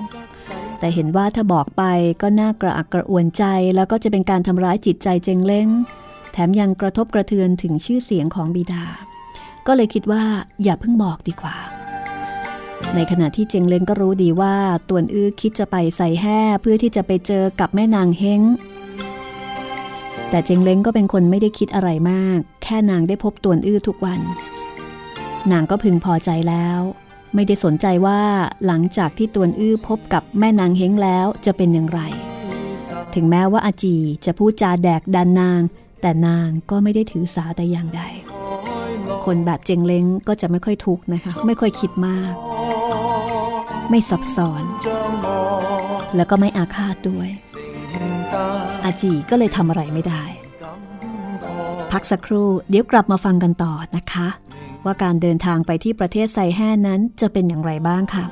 [0.78, 1.82] แต่เห็นว่าถ้าบอกไป
[2.22, 3.44] ก็น่ากระอักกระอ่วนใจ
[3.76, 5.68] แล้วก็จะเป็นการทำร้ายจิตใจเจงเล้ง
[6.32, 8.84] แถมยังกระทบกระเทือนถึงชื่อเสียงของบิดา
[9.66, 10.22] ก็เลยคิดว่า
[10.62, 11.56] อย่าเพิ่งบอกดีกว่า
[12.94, 14.54] ในขณะที่เจงเล้งก็รู้ดีว่า
[14.88, 18.42] ตวนอื้อคิดจะไปใส่แห่เพื่อที่จะไปเจอกับแม่นางเฮง
[20.30, 24.20] แต่เจงเล้งก็เป็นคนไม่ได้คิดอะไรมาก แค่นางได้พบตวนอื้อทุกวัน
[25.52, 26.80] นางก็พึงพอใจแล้ว
[27.34, 28.20] ไม่ได้สนใจว่า
[28.66, 32.00] หลังจากที่ตวนอื้อพบกับแม่นางเฮงแล้วจะเป็นอย่างไร
[33.14, 35.60] ถึงแม้ว่าอาจีจะพูดจาแดกดันนาง
[36.00, 38.02] แต่นางก็ไม่ได้ถือสาแต่อย่างใด
[39.24, 42.32] คนแบบเจงเล้งก็จะไม่ค่อยทุกข์นะคะ ไม่ค่อยคิดมาก
[43.90, 44.64] ไม่ซับซ้อน
[46.16, 47.28] แล้วก็ไม่อาฆาตด้วย
[48.84, 50.22] อาจีก็เลยทำอะไรไม่ได้
[51.92, 54.26] พักสักครู่เดี๋ยวกลับมาฟังกันต่อนะคะ
[54.84, 58.24] ว่าการเดินทางไปที่ประเทศไซแห่นั้นจะเป็นอย่างไรบ้างค่ะ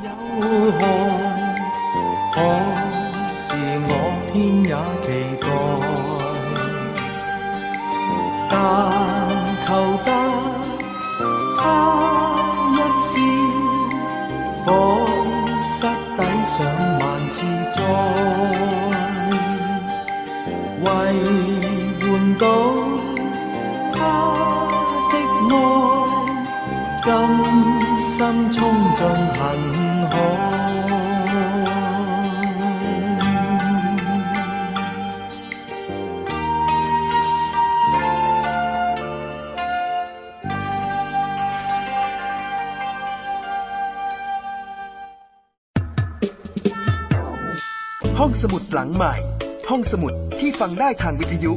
[50.62, 51.52] ฟังได้ทางวิทยุ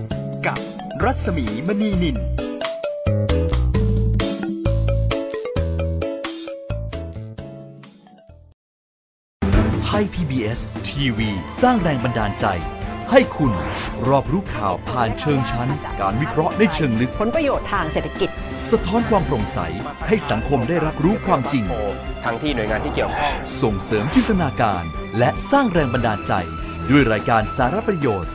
[0.47, 0.59] กับ
[1.03, 2.17] รัศมีมณีนิน
[9.83, 11.29] ไทย PBS ทีวี
[11.61, 12.45] สร้างแรงบันดาลใจ
[13.11, 13.51] ให้คุณ
[14.07, 18.29] รอบรู้ข่าวผ่านเชิงชั้น การวิเคราะห์ในเชิงลึก ผลประโยชน์ทางเศรษฐกิจ
[18.71, 19.59] สะท้อนความโปร่งใส
[20.07, 21.63] ให้สังคมได้รับรู้ความจริง
[22.23, 24.83] ทั้งที่หน่วยงานที่เกี่ยวข้อง ส่งเสริมจินตนาการ
[25.17, 26.33] และสร้างแรงบันดาลใจ
[26.89, 28.34] ด้วยรายการสาระประโยชน์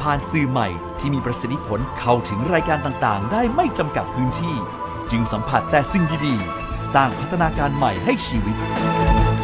[0.00, 4.56] ผ่านสื่อใหม่ที่มีประสิทธิผลเข้าถึงรายการต่างๆ ได้ไม่จำกัดพื้นที่
[5.10, 8.56] จึงสัมผัสแต่สิ่งดีๆ สร้างพัฒนาการใหม่ให้ชีวิต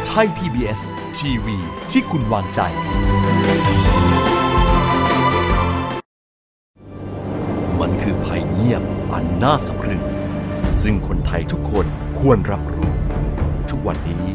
[0.07, 0.81] ไทย PBS
[1.17, 1.57] ทีวี
[1.91, 2.59] ที่คุณวางใจ
[7.79, 8.83] มันคือภัยเงียบ
[9.13, 10.03] อันน่าสะพรึง
[10.81, 11.85] ซึ่งคนไทยทุกคน
[12.19, 12.91] ควรรับรู้
[13.69, 14.25] ทุกวันนี้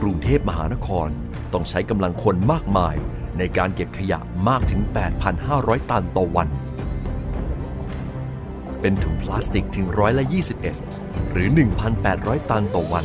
[0.00, 1.08] กรุงเทพมหานคร
[1.52, 2.96] ต้องใช้กำลังคนมากมาย
[3.38, 4.18] ในการเก็บขยะ
[4.48, 4.80] มากถึง
[5.36, 6.48] 8,500 ตันต่อวัน
[8.80, 10.24] เป็นถุงพลาสติกถึงร้อยละ
[10.80, 11.48] 21 หรือ
[11.98, 13.04] 1,800 ตันต่อวัน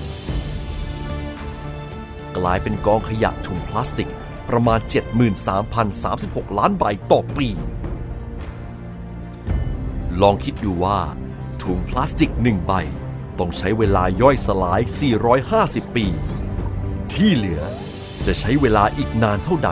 [2.37, 4.09] กลายเป็นกองขยะถุงพลาสติก
[4.49, 4.79] ประมาณ
[5.69, 7.47] 73,036 ล้านใบต่อปี
[10.21, 10.99] ลองคิดดูว่า
[11.63, 12.73] ถุงพลาสติกหนึ่งใบ
[13.39, 14.81] ต้องใช้เวลาย่อยสลาย
[15.39, 16.05] 450 ปี
[17.13, 17.61] ที่เหลือ
[18.25, 19.71] จะใช้เวลาอีกนานเท่าใด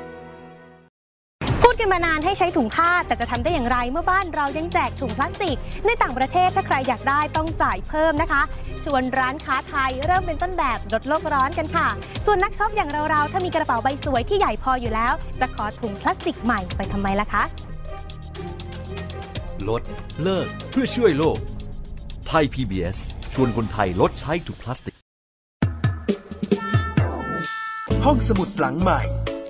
[1.81, 8.41] กันมานานให้ใช้ถุงผ้า แต่จะทำได้อย่างไรเมื่อบ้านเรายังแจกถุงพลาสติก ในต่างประเทศถ้าใครอยากได้ต้องจ่ายเพิ่มนะคะ
[8.83, 11.87] ชวนร้านค้าไทยเริ่มเป็นต้นแบบลดโลกร้อนกันค่ะ
[12.25, 17.43] ส่วนนักช็อปอย่างเราๆถ้ามีกระเป๋าใบสวยที่ใหญ่พออยู่แล้ว จะขอถุงพลาสติกใหม่ไปทำไมล่ะคะ
[19.69, 19.81] ลด
[20.23, 21.37] เลิกเพื่อช่วยโลก
[22.27, 22.97] Thai PBS
[23.33, 24.95] ชวนคนไทยลดใช้ถุงพลาสติก
[28.05, 29.01] ห้องสมุดหลังใหม่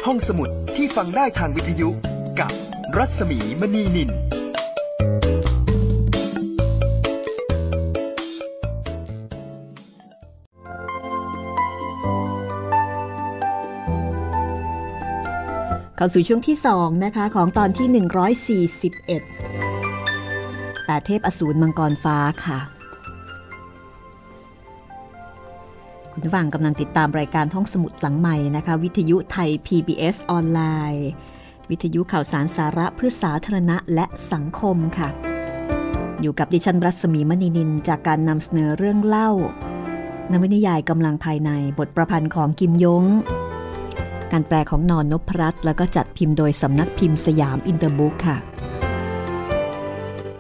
[0.06, 1.90] ห้องสมุดที่ฟังได้ทางวิทยุ
[2.40, 2.52] กับ
[2.98, 4.10] รัศมีมณีนิล
[15.96, 17.88] เข้าสู่ช่วงที่ 2 นะคะ ของตอนที่
[18.72, 22.60] 141แปดเทพอสูรมังกรฟ้าค่ะ
[26.12, 30.60] คุณผู้ฟังกำลังติดตามรายการท้องสมุดหลังใหม่นะคะ วิทยุไทย PBS ออนไล
[30.94, 31.08] น์
[31.72, 35.10] วิทยุข่าวสารสาระเพื่อสาธารณะและสังคมค่ะ
[36.22, 39.30] อยู่กับดิฉันรัศมีมณีนินจากการนำเสนอเรื่องเล่า
[40.32, 43.06] นวนิยายกำลังภายในบทประพันธ์ของกิมยง
[44.32, 48.38] การแปลของนอนนพรัตน์แล้วก็จัดพิมพ์โดยสำนักพิมพ์สยามอินเตอร์บุ๊คส์ค่ะ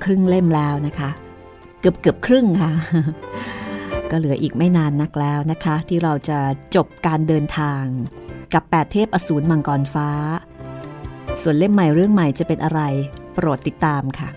[0.03, 1.09] ครึ่งเล่มแล้วนะคะ
[1.79, 2.71] เกือบเกือบครึ่งค่ะ
[4.11, 6.39] ก็เหลืออีกไม่นานนักแล้วนะคะ ที่เราจะ
[6.75, 7.83] จบการเดินทาง
[8.53, 10.09] กับแปดเทพอสูรมังกรฟ้า
[11.41, 12.81] ส่วนเล่มใหม่เรื่องใหม่จะเป็นอะไร
[13.33, 14.29] โปรดติดตามค่ะ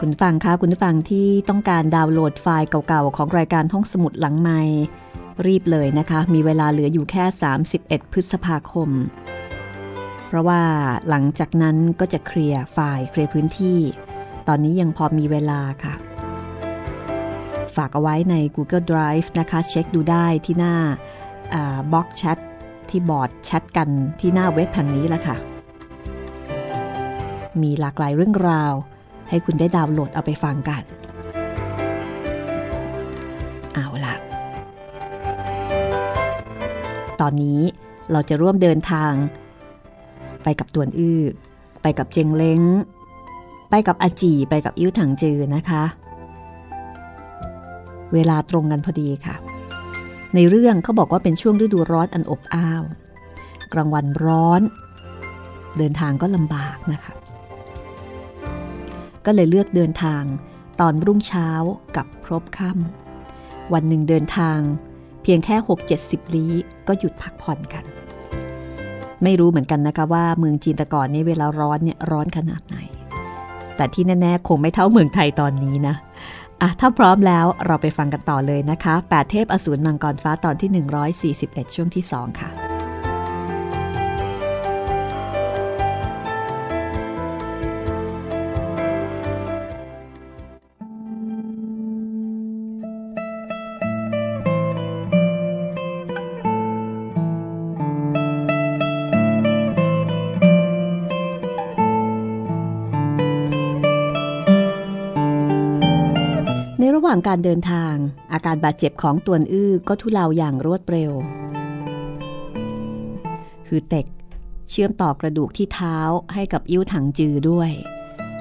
[0.00, 4.60] คุณฟังคะคุณฟังที่ต้องการดาวน์โหลดไฟล์เก่าๆ ของรายการห้องสมุดหลังไม้
[5.46, 7.24] รีบเลยนะคะ มีเวลาเหลืออยู่แค่
[7.68, 8.90] 31 พฤษภาคม
[10.26, 10.62] เพราะว่า
[11.08, 13.78] หลังจากนั้นก็จะเคลียร์ไฟล์เคลียร์พื้นที่
[14.48, 15.94] ตอนนี้ยังพอมีเวลาค่ะ
[17.76, 20.76] ฝากเอาไว้ใน Google Drive นะคะ เช็คดูได้ที่หน้า
[21.92, 22.38] บล็อกแชท
[22.94, 23.88] ที่บอร์ดแชทกัน
[24.20, 25.36] ที่หน้าเว็บแห่งนี้แล้วค่ะ
[27.62, 28.72] มีหลากหลายเรื่องราว
[29.28, 30.82] ให้คุณได้ดาวน์โหลดเอาไปฟังกัน
[33.74, 34.14] เอาล่ะ
[37.20, 37.60] ตอนนี้
[38.12, 39.12] เราจะร่วมเดินทาง
[40.42, 41.20] ไปกับตวนอื้อ
[41.82, 42.62] ไปกับเจงเล้ง
[43.70, 45.84] ไปกับอาจีไปกับอิ้วถังจือนะคะ
[48.12, 49.36] เวลาตรงกันพอดีค่ะ
[50.34, 52.82] ในเรื่องเขาบอกว่าเป็นช่วงฤดูร้อนอันอบอ้าว
[53.72, 54.62] กลางวันร้อน
[55.78, 57.12] เดินทางก็ลำบากนะคะ
[59.26, 60.22] ก็เลยเลือกเดินทาง
[60.80, 61.48] ตอนรุ่งเช้า
[61.96, 64.58] กับพรบค่ำวันหนึ่งเดินทาง
[65.22, 65.56] เพียงแค่
[65.96, 66.52] 6-70 ลี้
[66.88, 67.84] ก็หยุดพักผ่อนกัน
[69.22, 72.76] ไม่รู้เหมือนกันนะคะว่าเมืองจีนแต่ก่อนนี้เวลาร้อนเนี่ยร้อนขนาดไหน
[73.76, 75.94] แต่ที่แน่ๆคงไม่เท่าเมืองไทยตอนนี้นะ
[76.64, 80.70] อะถ้าพร้อมแล้วเราไปฟังกันต่อเลยนะคะ 8 เทพอสูรมังกรฟ้าตอนที่
[81.42, 107.94] 141 ช่วงที่ 2 ค่ะางการเดินทาง
[108.32, 111.12] อาการบาดเจ็บของตวนอื้อก็ทุเลาอย่างรวดเร็ว
[113.66, 114.06] คือเต็ก
[114.70, 115.96] เชื่อมต่อกระดูกที่เท้า
[116.34, 117.70] ให้กับอิ้วถังจือด้วย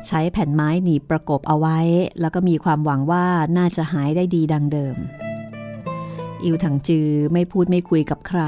[0.07, 1.79] ใช้แผ่นไม้หนีบประกบเอาไว้
[2.19, 3.25] แล้วก็มีความหวังว่า
[3.57, 4.95] น่าจะหายได้ดีดังเดิม
[6.43, 8.41] อิ้วถังจือไม่พูดไม่คุยกับใคร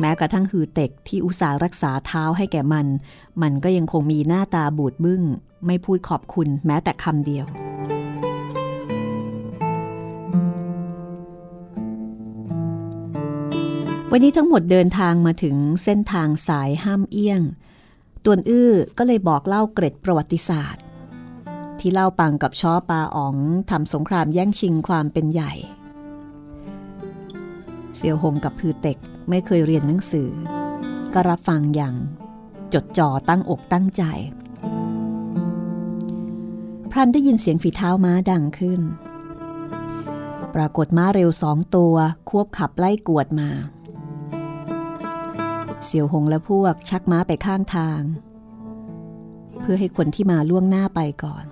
[0.00, 2.86] แม้กระทั่งฮือเต็กที่อุตส่าห์รักษาเท้าให้แก่มัน
[3.42, 5.22] มันก็ยังคงมีหน้าตาบูดบึ้ง
[5.66, 7.46] ไม่พูดขอบคุณแม้แต่คำเดียว
[14.16, 17.42] วันนี้ทั้งหมดเดินทางมาถึงเส้นทางสายห้ามเอี้ยง
[18.24, 20.82] ตวนอื้อก็เลยบอกเล่าเกร็ดประวัติศาสตร์
[21.78, 23.36] ที่เล่าปังกับช้อปาอ๋อง
[23.70, 25.52] ทำสงครามแย่งชิงความเป็นใหญ่
[27.96, 28.98] เสี่ยวหงกับพือเต็ก
[29.28, 30.30] ไม่เคยเรียนหนังสือ
[31.14, 31.94] ก็รับฟังอย่าง
[32.74, 34.02] จดจ่อตั้งอกตั้งใจ
[36.90, 38.80] พรันได้ยินเสียงฝีเท้าม้าดังขึ้น
[40.54, 41.94] ปรากฏม้าเร็วสองตัว
[42.28, 43.50] ควบขับไล่กวดมา
[45.86, 48.00] เสี่ยวหงและพวกชักม้าไปข้างทาง
[49.60, 51.44] เพื่อให้คนที่มาล่วงหน้าไปก่อน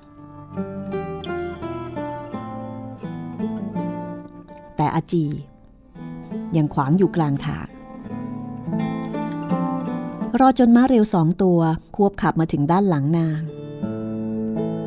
[4.76, 5.26] แต่อาจี
[6.56, 7.68] ยังขวางอยู่กลางทาง
[10.40, 11.60] รอจนม้าเร็วสองตัว
[11.96, 13.40] ควบขับมาถึงด้านหลังนาง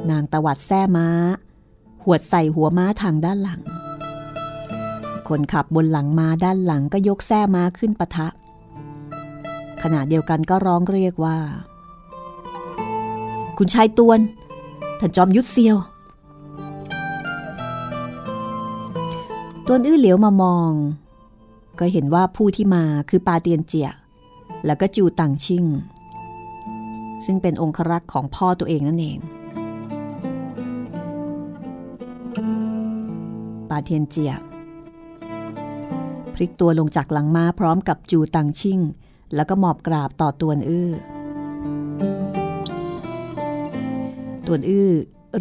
[0.09, 1.07] นางตวัดแส้ม้า
[2.03, 3.61] หวดใส่หัวม้าทางด้านหลัง
[5.27, 8.27] คนขับบนหลังม้าด้านหลังก็ยกแส้ม้าขึ้นปะทะ
[9.83, 11.37] ขณะเดียวกันก็ร้องเรียกว่า
[13.57, 14.19] คุณชายตวน
[14.99, 15.77] ท่านจอมยุทธเซียว
[19.67, 20.71] ตวนอื้อเหลียวมามอง
[21.79, 23.89] ก็เห็นว่าผู้ที่มาคือปาเตียนเจีย
[24.65, 25.65] แล้วก็จูตังชิง
[27.25, 29.19] ซึ่งเป็นองครักษ์ของพ่อตัวเองนั่นเอง
[33.69, 34.33] ปาเทียนเจีย
[36.33, 38.79] พลิกตัวลงจากหลังม้าพร้อมกับจูตังชิง
[39.35, 40.91] แล้วก็หมอบกราบต่อตวนอื้อ
[44.47, 44.91] ตวนอื้อ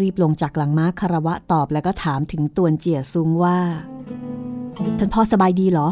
[0.01, 3.59] รีบลงจากหลังม้าคารวะตอบแล้วก็ถามถึงตวนเจียซุงว่า
[4.99, 5.89] ท่านพ่อสบายดีเหรอ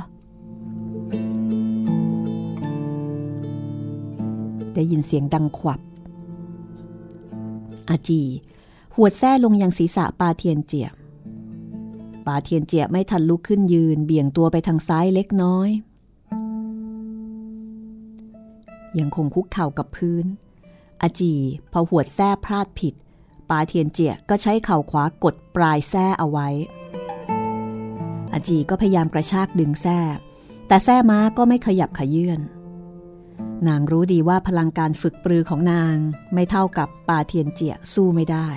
[4.75, 5.81] ได้ยินเสียงดังขวับ
[7.89, 8.23] อาจี
[8.95, 10.89] หัวแส้ลงยังศีรษะปาเทียนเจีย
[12.27, 15.69] ปาเทียนเจียไม่ทันลุกขึ้นยืน เบี่ยงตัวไปทางซ้ายเล็กน้อย
[18.99, 20.25] ยังคงคุกเข่ากับพื้น
[21.03, 21.35] อาจี
[21.73, 22.95] พอหัวแส้พลาดผิด
[23.51, 26.49] ปาเทียนเจียก็ใช้เข่าขวากดปลายแส้เอาไว้
[28.33, 29.99] อาจีก็พยายามกระชากดึงแส้
[30.69, 32.41] แต่แส้ม้าก็ไม่ขยับขยื่น
[33.69, 35.97] นางรู้ดีว่าพลังการฝึกปรือของนาง
[36.35, 38.49] ไม่เท่ากับปาเทียนเจียสู้ไม่ได้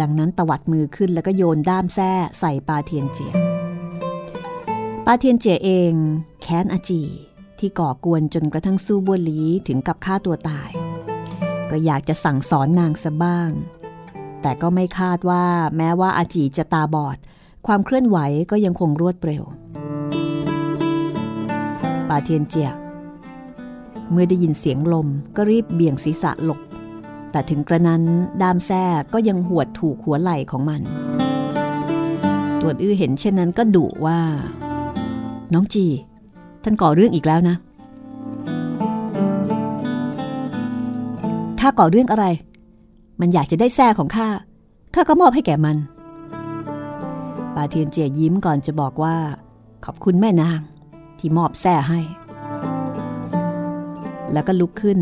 [0.00, 3.32] ดังนั้นตวัดมือขึ้นแล้วก็โยนด้ามแส้ใส่ปาเทียนเจีย
[5.06, 5.92] ปาเทียนเจียเอง
[6.42, 7.02] แค้นอาจี
[7.60, 10.70] ที่ก่อกวนจนกระทั่งสู้บัวลีถึงกับฆ่าตัวตาย
[11.70, 13.50] ก็อยากจะสั่งสอนนางซะบ้าง
[14.42, 15.44] แต่ก็ไม่คาดว่า
[15.76, 17.16] แม้ว่าอาจีจะตาบอด
[17.66, 18.18] ความเคลื่อนไหว
[18.50, 19.44] ก็ยังคงรวดเร็ว
[22.08, 22.70] ปาเทียนเจีย
[24.10, 26.60] เมื่อได้ยินเสียงลมก็รีบเบี่ยงศีรษะหลบ
[27.30, 28.02] แต่ถึงกระนั้น
[28.42, 30.82] ดามแซ่ก็ยังหวดถูกหัวไหล่ของมัน
[32.60, 34.18] ตวอื้อเห็นเช่นนั้นก็ดุว่า
[35.52, 35.86] น้องจี
[36.62, 37.56] ท่านก่อเรื่องอีกแล้วนะ
[41.60, 42.26] ข้าก่อเรื่องอะไร
[43.20, 44.28] มันอยากจะได้แซ่ของข้า
[44.94, 45.76] ข้าก็มอบให้แก่มัน
[47.54, 49.16] ปาเทียนเจียยิ้มก่อนจะบอกว่า
[49.84, 50.60] ขอบคุณแม่นาง
[51.18, 52.00] ที่มอบแซ่ให้
[54.32, 54.98] แล้วก็ลุกขึ้น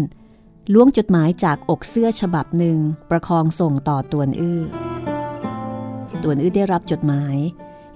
[0.73, 2.79] ล้วงจดหมายจากอกเสื้อฉบับหนึ่ง
[3.11, 4.61] ประคองส่งต่อตวนอื้อ
[6.23, 7.37] ตวนอื้อได้รับจดหมาย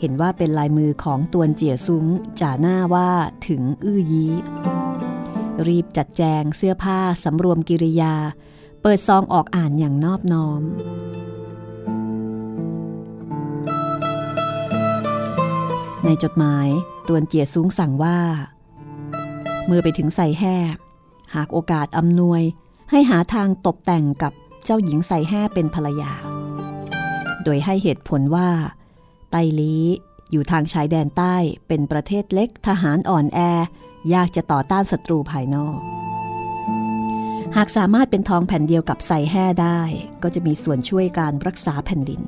[0.01, 2.07] เห็นว่าเป็นลายมือของตวนเจียซุ้ง
[2.41, 3.11] จ่าหน้าว่า
[3.49, 4.35] ถึงอื้อยี้
[5.67, 8.15] รีบจัดแจงเสื้อผ้าสำรวมกิริยา
[8.83, 10.63] เปิดซองออกอ่านอย่างนอบน้อม
[16.05, 16.69] ในจดหมาย
[17.09, 18.19] ตวนเจียซุ้งสั่งว่า
[19.67, 20.57] เมื่อไปถึงใส่แห่
[21.35, 22.43] หากโอกาสอำนวย
[22.91, 24.33] ให้หาทางตกแต่งกับ
[24.65, 26.13] เจ้าหญิงใส่แห่เป็นภรรยา
[27.45, 28.49] โดยให้เหตุผลว่า
[29.31, 29.77] ไต้ลี
[30.31, 31.37] อยู่ทางชายแดนใต้
[31.69, 33.41] เป็นประเทศเล็กทหารอ่อนแอ
[34.15, 35.79] ยากจะต่อต้านศัตรูภายนอก
[37.57, 39.81] หากสามารถเป็นทองแผ่นเดียวกับใส่แห่ได้
[40.23, 42.21] ก็จะมีส่วนช่วยการรักษาแผ่นดิน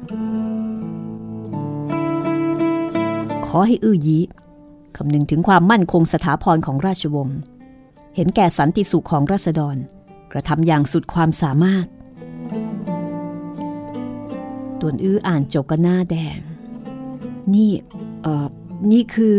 [3.47, 4.19] ขอให้อื้อยี
[4.97, 7.39] คำนึงถึงความมั่นคงสถาพรของราชวงศ์
[8.17, 9.77] เห็นแก่สันติสุขของราษฎร
[10.33, 11.87] กระทำอย่างสุดความสามารถ
[14.81, 16.39] ตวนอื้ออ่านจบก็หน้าแดง
[17.55, 17.71] นี่
[18.23, 18.47] เอ่อ
[18.93, 19.37] นี่คือ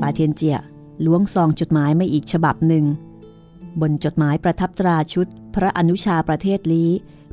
[0.00, 0.58] ปาเทียนเจีย
[1.04, 2.84] ล้วงซองจดหมายมาอีกฉบับหนึ่ง
[3.80, 6.84] บนจดหมายประทับตราชุด พระอนุชาประเทศลี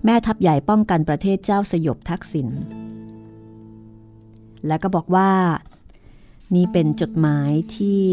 [0.06, 2.48] แม่ทัพใหญ่ป้องกันประเทศเจ้าสยบทักษิณ
[4.68, 5.32] และก็บอกว่า
[6.56, 8.04] นี่เป็นจดหมายที่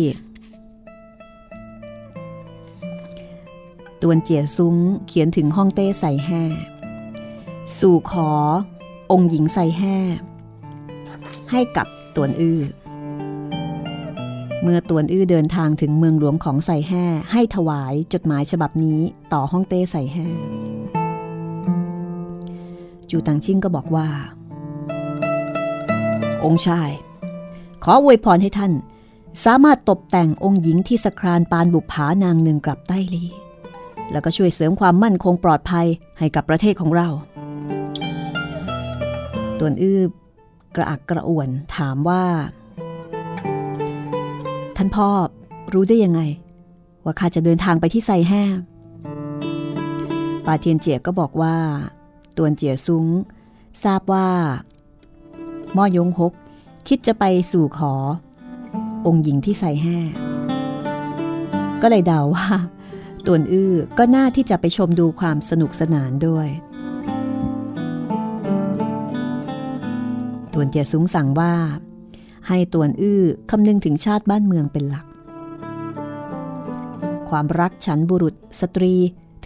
[4.02, 4.76] ตวนเจียซุ้ง
[5.06, 6.42] เขียนถึงห้องเต้ใส่แห่
[7.78, 8.30] สู่ขอ
[9.12, 9.96] องค์หญิงใส่แห่
[11.50, 11.86] ให้กับ
[12.16, 12.60] ตวนอื้อ
[14.62, 19.00] เมื่อตวนอื้อเดินทางถึงเมืองหลวงของใส่แห่ให้ถวายจดหมายฉบับนี้
[19.32, 20.26] ต่อห้องเต้ใส่แห่
[23.10, 24.08] จูตังชิ่งก็บอกว่า
[26.44, 26.90] องค์ชาย
[27.84, 28.72] ขออวยพรให้ท่าน
[29.44, 33.24] สามารถตกแต่งองค์หญิงที่สครานปานบุปผานางหนึ่งกลับใต้ลี
[34.12, 35.86] แล้วก็ช่วยเสริมความมั่นคงปลอดภัย
[36.18, 37.08] ให้กับประเทศของเรา
[39.58, 40.00] ตวนอื้อ
[40.74, 42.24] กระอักกระอ่วนถามว่า
[44.76, 45.08] ท่านพ่อ
[45.72, 46.20] รู้ได้ยังไง
[47.04, 48.42] ว่าข้าจะเดินทางไปที่ไซแห่
[50.46, 51.56] ปาเทียนเจียก็บอกว่า
[52.36, 53.06] ตวนเจียซุ้ง
[53.84, 54.28] ทราบว่า
[55.76, 56.32] ม่อยงฮก
[56.88, 57.94] คิดจะไปสู่ขอ
[59.06, 59.98] องค์หญิงที่ไซแห่
[61.82, 62.46] ก็เลยเดาว่า
[63.26, 66.48] ตวนอื้อก็น่าที่จะไปชมดูความสนุกสนานด้วย
[70.52, 71.54] ตวนเจียซุ้งสั่งว่า
[72.48, 75.06] ให้ตวนอื้อคำนึงถึงชาติบ้านเมืองเป็นหลัก
[77.28, 78.94] ความรักฉันบุรุษสตรี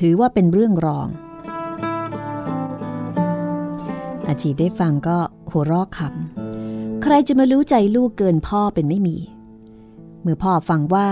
[0.01, 1.09] ถือว่าเป็นเรื่องรอง
[4.27, 5.19] อาจีได้ฟังก็
[5.51, 9.17] หัวเราะขำใครจะมารู้ใจลูกเกินพ่อเป็นไม่มี
[10.23, 11.09] เมื่อพ่อฟังว่า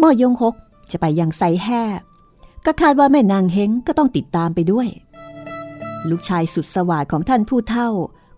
[0.00, 0.54] ม่อยงฮก
[0.90, 1.82] จะไปยังไซแห่
[2.66, 4.88] ก็คาดว่าแม่นางเฮงก็ต้องติดตามไปด้วย
[6.10, 7.88] ลูกชายสุดสวาดของท่านผู้เฒ่า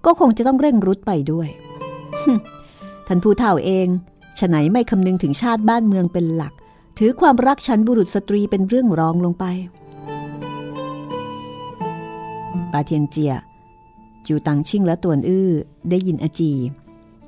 [0.06, 1.48] ก็คงจะต้องเร่งรุดไปด้วย
[3.06, 3.86] ท่านผู้เฒ่าเอง
[4.38, 6.52] ฉะไหนไม่คำนึงถึงชาติบ้านเมืองเป็นหลัก
[6.98, 9.44] ถือความรักฉันบุรุษสตรีเป็นเรื่องรองลงไป
[12.72, 13.34] ปาเทียนเจีย
[14.26, 15.50] จูตังชิ่งและตวนอื้อ
[15.90, 16.52] ได้ยินอาจี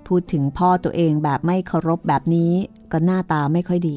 [0.06, 2.52] พูดถึงพ่อตัวเองแบบไม่เคารพแบบนี้
[2.92, 3.96] ก็หน้าตาไม่ค่อยดี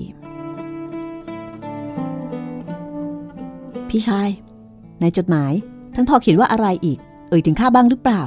[3.90, 4.30] พี่ชาย
[5.02, 5.54] ในจดหมาย
[5.94, 7.00] ท่านพ่อเขียนว่าอะไรอีก
[7.30, 8.22] เอ่ยถึงข้าบ้างหรือเปล่า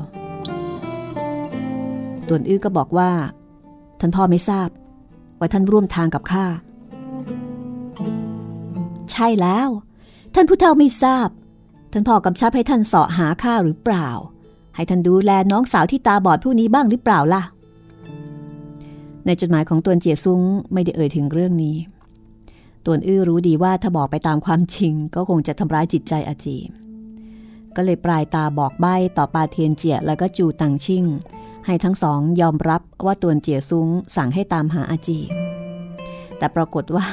[2.33, 3.11] ตวนอื้อก็บอกว่า
[4.01, 4.69] ท่านพ่อไม่ทราบ
[5.39, 6.47] ว่าท่านร่วมทางกับข้า
[9.11, 9.69] ใช่แล้ว
[10.35, 11.29] ท่านผู้เฒ่าไม่ทราบ
[11.93, 14.09] ท่านพ่อกำชับให้ท่านเสาะหาข้าหรือเปล่า
[14.75, 17.43] ให้ท่านดูแลน้องสาวที่ตาบอดผู้นี้บ้างหรือเปล่าล่ะ
[19.25, 21.77] ในจดหมายของตวนเจียซุ้งไม่ได้เอ่ยถึงเรื่องนี้
[22.87, 26.57] ตวนอื้อรู้ดีว่าถ้าบอกไปตามความจริง ก็คงจะทำร้ายจิตใจอาจี
[27.77, 31.05] ก็เลยปลายตาบอกใบ้ต่อปาเทียนเจียแล้วก็จูตังชิ่ง
[31.67, 35.19] ให้ทั้งสองยอมรับว่าตวนเจียซุ้งสั่งให้ตามหาอาจี
[36.39, 37.07] แต่ปรากฏว่า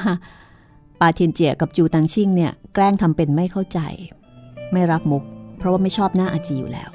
[1.00, 3.78] ปาเทียนเจียกับจูตังชิ่งเนี่ยแกล้งทำเป็นไม่เข้าใจ
[4.72, 5.22] ไม่รับมุก
[5.58, 6.90] เพราะว่าไม่ชอบหน้าอาจีอยู่แล้ว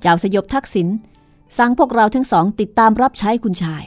[0.00, 0.88] เจ้าสยบทักษิณ
[1.58, 3.84] สั่งพวกเราทั้งสองติดตามรับใช้คุณชาย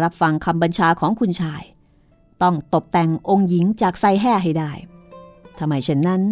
[0.00, 1.62] รับฟังคำบัญชาของคุณชาย
[2.42, 4.72] ต้องตกแต่งองค์หญิงจากไซแห่ให้ได้
[5.58, 6.22] ทำไมเช่นนั้น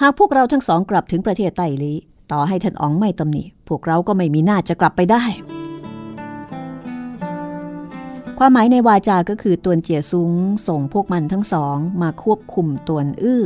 [0.00, 1.94] หากพวกเราทั้งสองกลับถึงประเทศไต้ลี
[2.32, 5.24] ต่อให้ท่านอ๋องไม่ตำหนิ พวกเราก็ไม่มีหน้าจะกลับไปได้
[8.38, 10.32] ความหมายในวาจาก็คือตวนเจียซุง
[10.66, 13.44] ส่งพวกมันทั้งสองมาควบคุมตวนอื้อ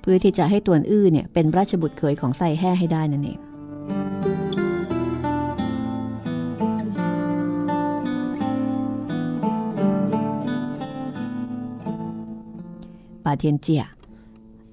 [0.00, 3.38] เพื่อที่จะให้ตวนอื้อเนี่ยเป็นราชบุตรเขยของไซแห่ให้ได้นั่นเอง
[13.24, 13.84] ปาเทียนเจีย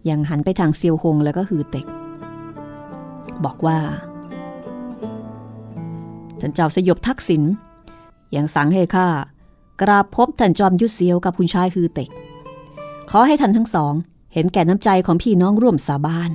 [0.10, 1.88] ยังหันไปทางเซียวหงแล้วก็ฮือเต็ก
[3.46, 3.80] บอกว่า
[6.39, 7.44] ท่านเจ้าสยบทักษิณ
[8.36, 9.08] ยังสั่งให้ข้า
[9.82, 12.10] กราบพบท่านจอมยุทธเซียวกับคุณชายฮือเต็ก
[13.12, 13.94] ขอให้ท่านทั้งสอง
[14.34, 16.32] เห็นแก่น้ำใจของพี่น้องร่วมสาบาน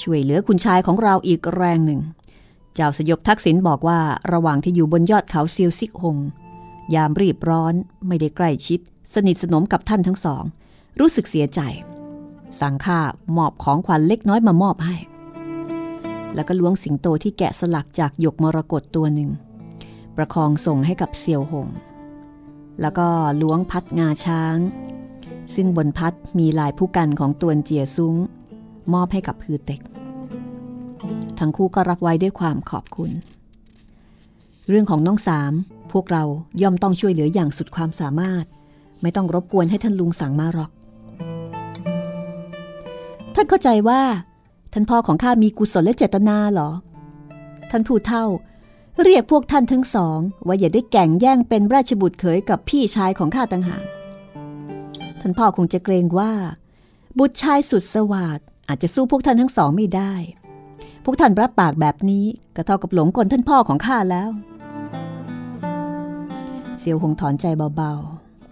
[0.00, 2.00] ช่วยเหลือคุณชายของเราอีกแรงหนึ่ง
[2.74, 4.00] เจ้าสยบทักษิณบอกว่า
[4.32, 6.18] ระหว่างที่อยู่บนยอดเขาเซียวซิกหง
[6.94, 7.74] ยามรีบร้อน
[8.06, 8.80] ไม่ได้ใกล้ชิด
[9.14, 10.44] สนิทสนมกับท่านทั้งสอง
[11.00, 11.60] รู้สึกเสียใจ
[12.60, 13.00] สั่งข้า
[13.36, 14.96] มอบของขวัญเล็กน้อยมามอบให้
[16.34, 19.30] แล้วก็ล้วงสิงโตที่แกะสลักจากหยกมรกตตัวหนึ่ง
[20.16, 21.68] ประคองส่งให้กับเซียวหง
[22.80, 23.06] แล้วก็
[23.42, 24.56] ล้วงพัดงาช้าง
[25.54, 28.16] ซึ่งบนพัดมีลายผู้กันของตัวเจียซุ้ง
[28.92, 29.80] มอบให้กับพือเต็ก
[31.38, 33.10] ทั้งคู่ก็รับไว้ด้วยความขอบคุณ
[34.68, 35.52] เรื่องของน้องสาม
[35.92, 36.24] พวกเรา
[36.62, 38.44] ย่อมต้องช่วยเหลืออย่างสุดความสามารถ
[39.02, 40.70] ไม่ต้องรบกวนให้ท่านลุงสั่งมาหรอก
[43.34, 44.00] ท่านเข้าใจว่า
[44.72, 46.70] ท่านพ่อของข้ามีกุศลและเจตนาเหรอ
[47.70, 48.24] ท่านผู้เท่า
[49.02, 53.84] เรียกพวกท่านทั้งสอง ว่าอย่าได้แก่งแย่งเป็นราชบุตรเขยกับพี่ชายของข้าต่างหาก
[55.20, 56.32] ท่านพ่อคงจะเกรงว่า
[57.18, 60.14] บุตรชายสุดสวัสดอาจจะสู้พวกท่านทั้งสองไม่ได้
[61.04, 62.24] พวกท่านรับปากแบบนี้
[62.56, 64.30] ก็เท่ากับหลงกลท่านพ่อของข้าแล้ว
[66.78, 67.46] เซียวหงถอนใจ
[67.76, 67.92] เบา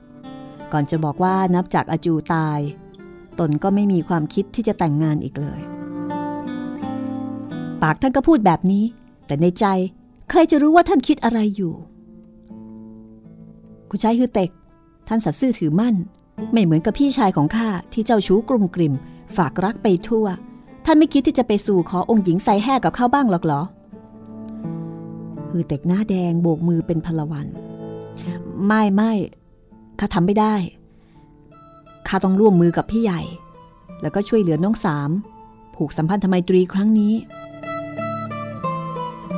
[0.09, 2.61] ๆ ก่อนจะบอกว่านับจากอาจูตาย
[3.39, 5.61] ตนก็ไม่มีความคิดที่จะแต่งงานอีกเลย
[7.83, 8.85] ปากท่านก็พูดแบบนี้
[9.27, 9.67] แต่ในใจ
[10.31, 11.75] ใครจะรู้ว่าท่านคิดอะไรอยู่
[13.91, 14.51] คุณชายฮือเต็ก
[15.09, 15.95] ท่านสัตย์ซื่อถือมั่น
[16.53, 18.95] ไม่เหมือนกับพี่ชายของข้าที่เจ้าชู้กลุ่มกลิ่ม
[19.37, 20.27] ฝากรักไปทั่ว
[20.85, 23.63] ท่านไม่คิดที่จะไปสู่ขอองค์หญิงใส่แห่กับเขาบ้างหรอกเหรอ
[25.51, 27.47] ฮือเต็กหน้าแดงโบกมือเป็นพลวัน
[28.67, 29.13] ไม่ไม่
[29.99, 30.55] ข้าทำไม่ได้
[32.09, 33.21] ข้าต้องร่วมมือกับพี่ใหญ่
[34.03, 35.11] แล้วก็ช่วยเหลือน้องสาม
[35.75, 37.15] ผูกสัมพันธไมตรีครั้งนี้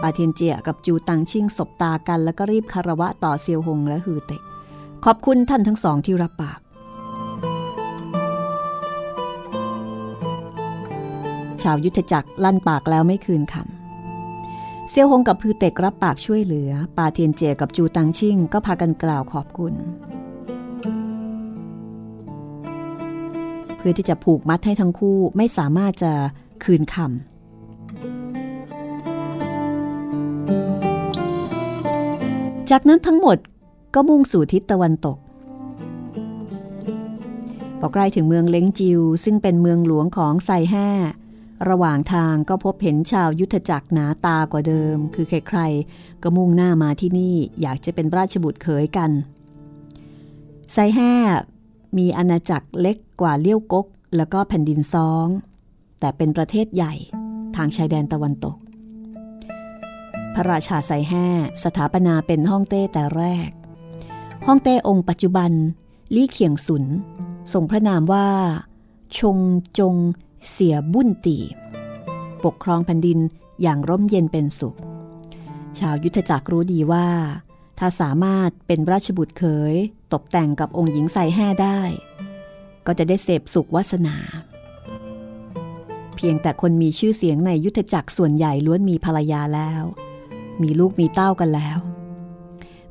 [0.02, 4.42] ปาเทียนเจียกับจูตังชิงสบตากัน แล้วก็รีบคารวะต่อเซียวหงและฮือเตก
[5.04, 6.60] ขอบคุณท่านทั้งสองที่รับปาก
[11.62, 19.74] ชาวยุทธจักรลั่นปากแล้วไม่คืนคำเซียวหงกับพือเตกรับปากช่วยเหลือ ปาเทียนเจียกับจูตังชิงก็พากันกล่าวขอบคุณ
[23.76, 26.12] เพื่อที่จะผูกมัดให้ทั้งคู่ไม่สามารถจะ
[26.64, 27.37] คืนคำ
[32.70, 33.38] จากนั้นทั้งหมด
[33.94, 35.18] ก็มุ่งสู่ทิศตะวันตก
[37.78, 40.88] พอใกล้ถึงเมืองเล้งจิว ซึ่งเป็นเมืองหลวงของไซแห่
[41.68, 49.10] ระหว่างทางก็พบเห็นชาวยุทธจักรหนาตากว่าเดิม คือใครๆ ก็มุ่งหน้ามาที่นี่อยากจะเป็นราชบุตรเขยกัน
[50.72, 51.12] ไซแห่
[51.98, 55.26] มีอาณาจักรเล็กกว่าเลี้ยวกก แล้วก็แผ่นดินซอง
[56.00, 56.94] แต่เป็นประเทศใหญ่
[57.56, 58.56] ทางชายแดนตะวันตก
[60.38, 61.26] ระราชาไซแห่
[61.64, 63.50] สถาปนาเป็นฮ่องเต้แต่แรก
[64.46, 65.50] ฮ่องเต้องค์ปัจจุบัน
[66.14, 66.84] ลี่เขียงสุน
[67.52, 68.28] ทรงพระนามว่า
[69.18, 69.38] ชง
[69.78, 69.94] จง
[70.50, 71.38] เสียบุ้นตี
[72.44, 73.18] ปกครองแผ่นดิน
[73.62, 74.76] อย่างร่มเย็นเป็นสุข
[75.78, 77.08] ชาวยุทธจักรรู้ดีว่า
[77.78, 79.74] ถ้าสามารถเป็นราชบุตรเขย
[80.12, 81.80] ตกแต่งกับองค์หญิงไซแห่ได้
[82.86, 84.16] ก็จะได้เสพสุขวาสนา
[86.16, 89.84] เพียงแต่คนมีชื่อเสียงในยุทธจักรส่วนใหญ่ล้วนมีภรรยาแล้ว
[90.62, 91.78] มีลูกมีเต้ากันแล้ว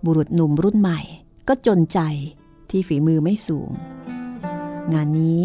[0.06, 1.00] บุรุษหนุ่มรุ่นใหม่
[1.48, 2.00] ก็จนใจ
[2.70, 3.70] ที่ฝีมือไม่สูง
[4.94, 5.40] งานนี้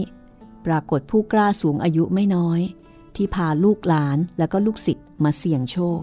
[0.66, 2.60] ปรากฏผู้กล้าสูงอายุไม่น้อย
[3.16, 6.00] ที่พาลูกหลานแล้วก็ลูกศิษย์มาเสี่ยงโชค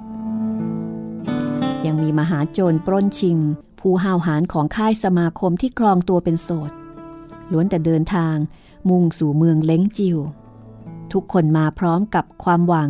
[1.85, 3.37] ยังมีมหาโจรปล้นชิง
[3.79, 6.71] ผู้ห้าวหาญของค่ายสมาคมที่ครองตัวเป็นโสด
[7.51, 8.35] ล้วนแต่เดินทาง
[8.89, 10.17] มุ่งสู่เมืองเล้งจิว
[11.13, 12.89] ทุกคนมาพร้อมกับความหวัง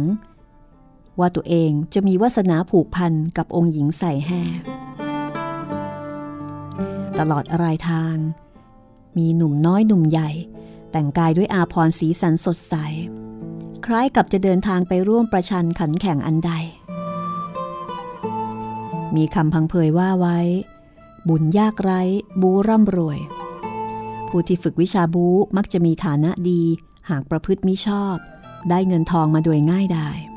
[1.20, 4.43] ว่าตัวเองจะมีวาสนาผูกพันกับองค์หญิงใส่แห่
[7.20, 8.15] ตลอดรายทาง
[9.17, 10.30] มีหนุ่มน้อยหนุ่มใหญ่
[10.91, 12.76] แต่งกายด้วยอาพรสีสันสดใส
[13.84, 16.51] ใล้ายกับจะเดินทางไปร่วมประชันขันแข่งอันใด
[19.15, 20.39] มีคำพังเพยว่าไว้
[21.28, 22.01] บุญยากไร้
[22.41, 23.20] บูร่ำรวย
[24.28, 26.63] ผู้ที่ฝึกวิชาบูมักจะมีฐานะดี
[27.09, 28.15] หากประพฤติมิชอบ
[28.70, 30.28] ได้เงินทองมาโดยง่ายดาย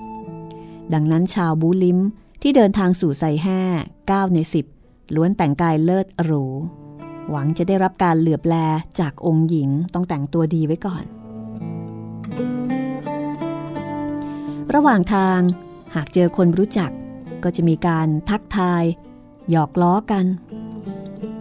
[0.93, 1.99] ดังนั้นชาวบูลิม
[2.43, 3.61] ที่เดินทางสู่ไซแห่
[3.99, 4.39] 9ใน
[4.79, 6.45] 10 ล้วนแต่งกายเลิศหรู
[7.31, 8.55] หวังจะได้รับการเหลือบแล
[9.01, 11.05] จากองค์หญิงต้องแต่งตัวดีไว้ก่อน
[14.75, 15.41] ระหว่างทาง
[15.95, 16.91] หากเจอคนรู้จัก
[17.45, 18.85] ก็จะมีการทักทาย
[19.51, 20.25] หยอกล้อกัน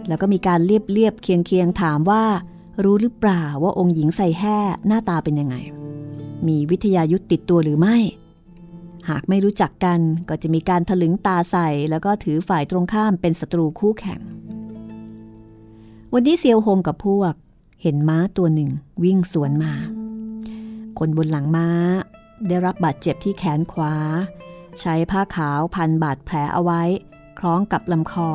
[0.08, 2.24] แล้วก็มีการเรียบเรียบเคียงเคียงถามว่า
[2.84, 5.56] รู้หรือเปล่าว่าองค์หญิงใส่แห่หน้าตาเป็นยังไง
[6.46, 7.96] มีวิทยายุทธติดตัวหรือไม่
[9.08, 14.20] หากไม่รู้จักกันก็จะมีการถลึงตาใส่ แล้วก็ถือฝ่ายตรงข้ามเป็นศัตรูคู่แข่ง
[16.12, 17.32] วันนี้เซียวฮงกับพวก
[17.82, 18.70] เห็นม้าตัวหนึ่ง
[19.02, 19.74] วิ่งสวนมา
[20.98, 21.68] คนบนหลังม้า
[22.48, 23.94] ได้รับบาดเจ็บที่แขนขวา
[24.80, 26.82] ใช้ผ้าขาวพันบาดแผลเอาไว้
[27.38, 28.30] คล้องกับลำคอ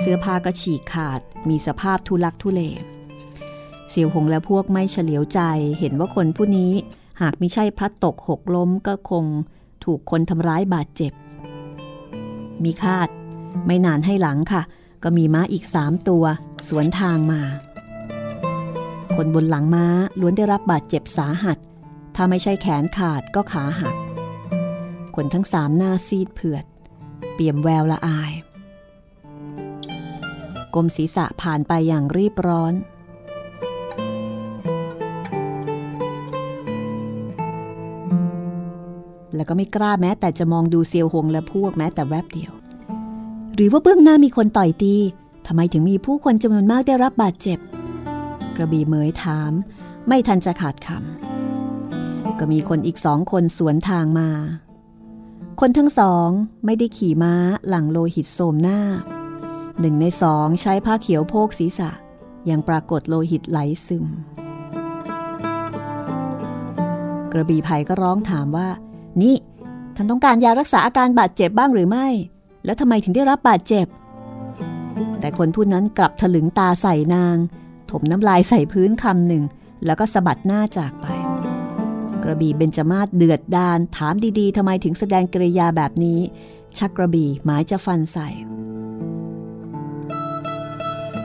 [0.00, 2.60] เสื้อผ้าก็ฉีกขาด มีสภาพทุลักทุเล
[3.90, 5.40] เสียวหงและพวกไม่เฉลียวใจ
[5.78, 6.72] เห็นว่าคนผู้นี้
[7.20, 9.24] หากไม่ใช่พลัดตกหกล้มก็คง
[9.84, 11.12] ถูกคนทำร้ายบาดเจ็บ
[12.64, 13.08] มีคาด
[13.66, 14.62] ไม่นานให้หลังค่ะ
[15.02, 16.24] ก็มีม้าอีกสามตัว
[16.68, 17.42] สวนทางมา
[19.16, 19.86] คนบนหลังม้า
[20.20, 21.58] ล้วนได้รับบาดเจ็บสาหัส
[22.14, 23.94] ถ้าไม่ใช่แขนขาดก็ขาหัก
[25.16, 26.64] คนทั้งสามหน้าซีดเผือด
[27.34, 28.32] เปี่ยมแววละอาย
[30.74, 32.74] กลมศีรษะผ่านไปอย่างรีบร้อน
[39.36, 42.52] แล้วก็ไม่กล้าแม้แต่จะมองดูเซียวหงและพวกแม้แต่แวบเดียว
[43.54, 44.94] หรือว่าเบื้องหน้ามีคนต่อยตี
[45.46, 47.58] ทำไมถึงมีผู้คนจำนวนมากได้รับบาดเจ็บ
[48.56, 49.52] กระบี่เหมยถาม
[50.08, 54.30] ไม่ทันจะขาดคำก็มีคนอีกสองคนสวนทางมา
[55.60, 56.28] คนทั้งสอง
[56.64, 57.34] ไม่ได้ขี่ม้า
[57.68, 58.80] หลังโลหิตโสมหน้า
[59.80, 61.90] หนึ่งในสองใช้ผ้าเขียวโพกศีรษะ
[62.50, 64.06] ยังปรากฏโลหิตไหลซึม
[67.32, 68.68] กระบี่ไผ่ก็ร้องถามว่า
[69.22, 69.34] นี่
[69.96, 72.06] ท่านต้องการยารักษาอาการบาดเจ็บบ้างหรือไม่
[72.64, 73.86] แล้วทำไมถึงได้รับบาดเจ็บ
[75.20, 77.36] แต่คนผู้นั้นกลับถลึงตาใส่นาง
[77.90, 79.44] ถมน้ำลายใส่พื้นคำหนึ่ง
[79.86, 81.06] แล้วก็สะบัดหน้าจากไป
[82.22, 86.18] กระบี่เบญจมาศเดือดดาน ถามดีๆทำไมถึงแสดงกริยาแบบนี้
[86.78, 88.28] ชักกระบี่หมายจะฟันใส่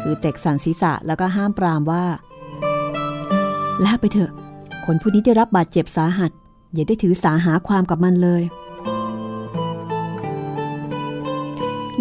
[0.02, 2.06] คือเต็กสันศีรษะแล้วก็ห้ามปรามว่า
[3.86, 4.32] ลาไปเถอะ
[4.86, 6.32] คนผู้นี้ได้รับบาดเจ็บสาหัส
[6.74, 8.44] อย่าได้ถือสาหาความกับมันเลย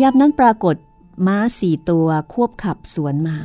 [0.02, 0.76] ยามนั้นปรากฏ
[1.26, 3.38] ม้าสี่ตัวควบขับสวนมา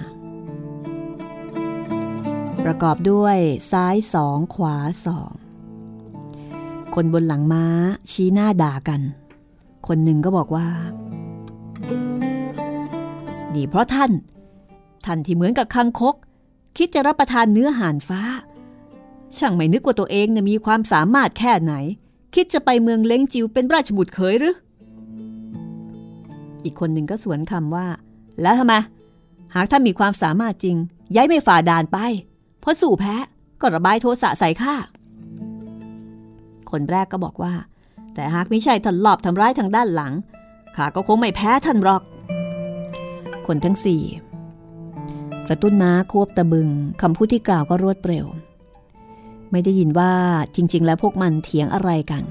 [2.63, 3.37] ประกอบด้วย
[3.71, 5.31] ซ้ายสองขวาสอง
[6.95, 7.65] คนบนหลังม้า
[8.11, 9.01] ชี้หน้าด่ากัน
[9.87, 10.67] คนหนึ่งก็บอกว่า
[13.55, 14.11] ดีเพราะท่าน
[15.05, 16.15] ท่านที่เหมือนกับคังคก
[16.77, 18.21] คิดจะรับประทานเนื้อห่านฟ้า
[19.39, 21.73] ช่างไม่นึกว่าตัวเองเนี่ยมีความสามารถแค่ไหน
[22.35, 24.55] คิดจะไปเมืองเล้งจิวเป็นราชบุตรเขยหรือ
[26.63, 27.87] อีกคนหนึ่งก็สวนคำว่า
[28.41, 28.73] แล้วทำไม
[29.55, 30.77] หากท่านมีความสามารถจริง
[31.13, 31.97] ย้ายไม่ฝ่าด่านไป
[32.59, 33.15] เพราะสู่แพ้
[33.61, 34.75] ก็ระบายโทสะใส่ข้า
[36.71, 37.53] คนแรกก็บอกว่า
[38.13, 40.13] แต่หากไม่ใช่ท่านหลอบทำร้ายทางด้านหลัง
[40.75, 42.03] ข้าก็คงไม่แพ้ท่านหรอก
[43.47, 44.03] คนทั้งสี่
[45.47, 46.69] กระตุ้นม้าควบตะบึง
[47.01, 48.25] คำพูดที่กล่าวก็รวดเร็ว
[49.51, 50.13] ไม่ได้ยินว่า
[50.55, 52.23] จริง ๆ แล้วพวกมันเถียงอะไรกัน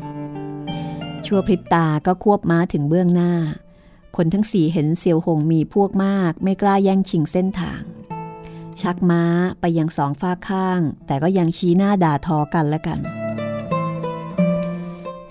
[1.27, 3.33] ชั่วพริบตาก็ควบม้าถึงเบื้องหน้า
[4.17, 7.81] คนทั้งสี่เห็นเซียวหงมีพวกมาก ไม่กล้าแย่งชิงเส้นทาง
[8.81, 9.23] ชักม้า
[9.61, 12.99] ไปยังสองฝ้าข้าง แต่ก็ยังชี้หน้าด่าทอกันและกัน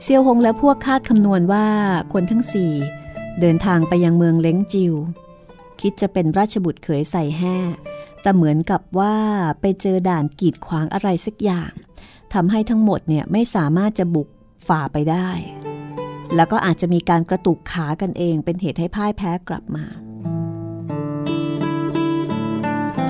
[0.04, 1.68] เซียวหงและพวกคาดคำนวณว่า
[2.14, 2.74] คนทั้งสี่
[3.40, 4.94] เดินทางไปยังเมืองเล้งจิว
[5.82, 7.58] คิดจะเป็นราชบุตรเขยใส่แห่
[8.24, 9.16] แต่เหมือนกับว่า
[9.62, 11.72] ไปเจอด่านกีดขวางอะไรสักอย่าง
[12.34, 14.28] ทำให้ทั้งหมดเนี่ยไม่สามารถจะบุก
[14.68, 15.30] ฝ่าไปได้
[16.36, 19.86] แล้วก็อาจจะมีการกระตุกขากันเองเป็นเหตุให้พ่ายแพ้กลับมา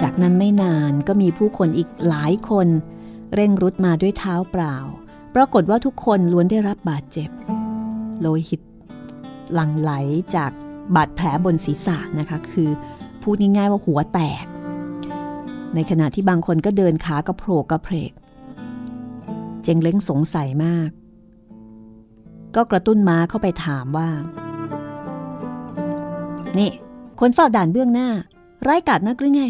[0.01, 2.67] จากนั้นไม่นานก็มีผู้คนอีกหลายคน
[3.33, 4.77] เร่งรุดมาด้วยเท้าเปล่า
[5.35, 7.29] ปรากฏว่าทุกคนล้วนได้รับบาดเจ็บ
[8.19, 8.61] โลหิต
[9.53, 9.91] หลั่งไหล
[10.35, 10.51] จาก
[10.95, 12.69] บาดแผลบนศีรษะนะคะ คือ
[13.21, 14.45] พูดง่ายๆว่าหัวแตก
[15.75, 18.11] ในขณะที่บางคนก็เดินขากระโผกกระเพก
[19.63, 20.89] เจงเล้งสงสัยมาก
[22.55, 24.09] ก็กระตุ้นม้าเข้าไปถามว่า
[26.57, 26.71] นี่
[27.19, 28.09] คนเฝ้าด่านเบื้องหน้า
[28.61, 29.43] ไร้กาดนักหรือไง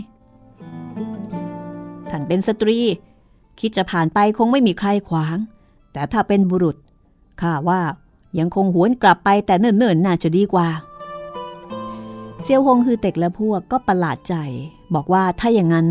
[2.09, 2.80] ท่านเป็นสตรี
[3.59, 5.38] คิดจะผ่านไปคงไม่มีใครขวาง
[5.93, 6.78] แต่ถ้าเป็นบุรุษ
[7.41, 7.82] ข้าว่า
[8.39, 10.67] ยังคงหวนกลับไปแต่เนิ่นๆน่าจะดีกว่า
[12.41, 14.36] เซียวฮงคือเต็กและพวกก็ประหลาดใจ
[14.95, 15.88] บอกว่าถ้าอย่างนั้น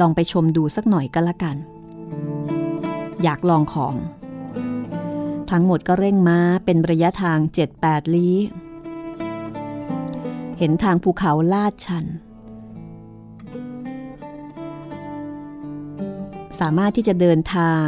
[0.00, 1.56] ลองไปชมดูสักหน่อยก็แล้วกัน
[3.22, 3.94] อยากลองของ
[5.50, 7.38] ทั้งหมดก็เร่งม้าเป็นระยะทาง
[7.76, 8.36] 7-8 ลี้
[10.58, 12.04] เห็นทางภูเขาลาดชัน
[16.60, 17.86] สามารถที่จะเดินทาง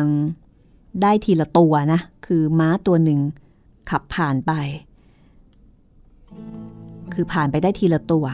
[1.02, 3.20] ได้ทีละตัวนะ คือม้าตัวหนึ่ง
[3.90, 4.52] ขับผ่านไป
[7.14, 8.26] คือผ่านไปได้ทีละตัว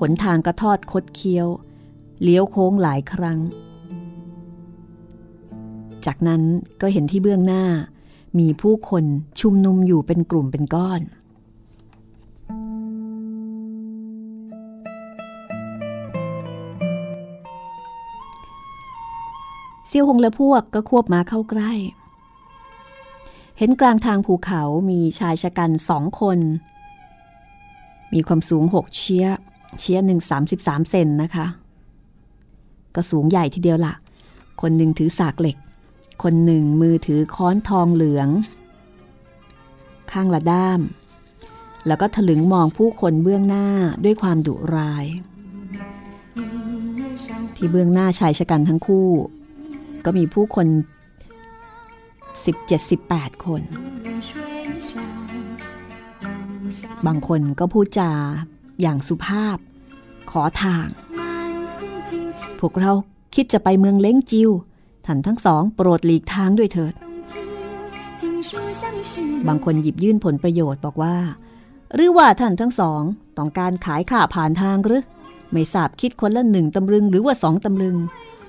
[0.00, 1.48] หนทางก็ทอดคดเคี้ยว
[2.22, 3.38] เลี้ยวโค้งหลายครั้ง
[6.06, 6.42] จากนั้น
[6.80, 7.64] ก็เห็นที่เบื้องหน้า
[8.38, 9.04] มีผู้คน
[9.40, 11.02] ชุมนุมอยู่เป็นกลุ่มเป็นก้อน
[19.86, 21.72] เซียวหงและพวกก็ควบมาเข้าใกล้
[23.58, 26.38] เห็นกลางทางภูเขามีชายชะกันสองคน
[28.12, 29.26] มีความสูงหกเชีย
[29.78, 31.46] เชียหนึ่งสามสิบสามเซนนะคะ
[32.94, 33.94] ก็สูงใหญ่ทีเดียวละ่ะ
[34.60, 35.56] คนหนึ่งถือสากเหล็ก
[36.22, 38.28] คนหนึ่งมือถือค้อนทองเหลือง
[40.12, 40.80] ข้างละด้าม
[41.86, 43.66] แล้วก็ถลึงมองผู้คนเบื้องหน้า
[44.04, 45.06] ด้วยความดุร้าย
[47.56, 49.08] ที่เบื้องหน้าชายชะกันทั้งคู่
[50.04, 50.66] ก็มีผู้คน
[52.26, 53.62] 17-18 คน
[57.06, 58.10] บางคนก็พูดจา
[58.80, 59.56] อย่างสุภาพ
[60.30, 60.86] ขอทาง
[62.66, 62.92] วกเรา
[63.34, 64.50] คิดจะไปเมืองเล้งจิว
[65.06, 66.94] ท่านทั้งสองโปรดหลีกทางด้วยเถิด
[69.48, 71.16] บางคนหยิบยื่นผลประโยชน์บอกว่า
[71.94, 73.02] หรือว่าท่านทั้งสอง
[73.36, 75.02] ต้องการขายข่าผ่านทางหรือ
[75.52, 77.96] ไม่ทราบคิดคนละหนึ่งตำลึงหรือว่าสองตำลึง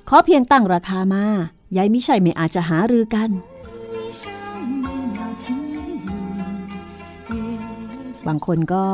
[0.09, 1.24] ขอเพียงตั้งราคามา
[1.78, 3.30] ยายมิใช่ไม่อาจจะหารือกัน
[8.28, 8.86] บางคนก็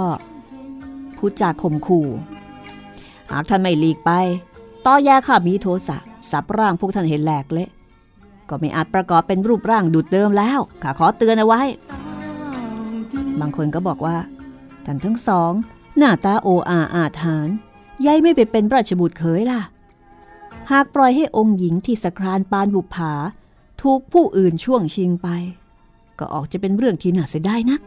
[1.18, 2.08] พูดจาข่มขู่
[3.32, 4.12] หากท่านไม่หลีกไป
[4.86, 5.98] ต่อแยาข้ามีโทสะ
[6.32, 7.70] สับร่างพวกท่านเห็นแหลกเละ
[8.50, 11.62] ก็ไม่อาจประกอบเป็นรูปร่างดุดเดิมแล้วข้าขอเตือนเอาไว้
[13.40, 14.18] บางคนก็บอกว่า
[14.86, 15.52] ท่านทั้งสอง
[15.98, 17.48] หน้าตาโออาอาถาน
[18.06, 19.62] ยายไม่ไปเป็นราชบุตรเขยล่ะ
[20.72, 23.14] หากปล่อยให้องค์หญิงที่สครานปานบุปผา
[23.82, 25.28] ถูกผู้อื่นช่วงชิงไป
[26.20, 27.82] ก็ออกจะเป็นเรื่องที่น่าเสียดายนัก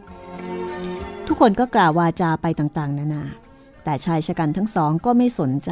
[1.27, 3.23] ทุกคนก็กล่าววาจาไปต่างๆ นานา
[3.83, 5.71] แต่ชายชะกันทั้งสองก็ไม่สนใจ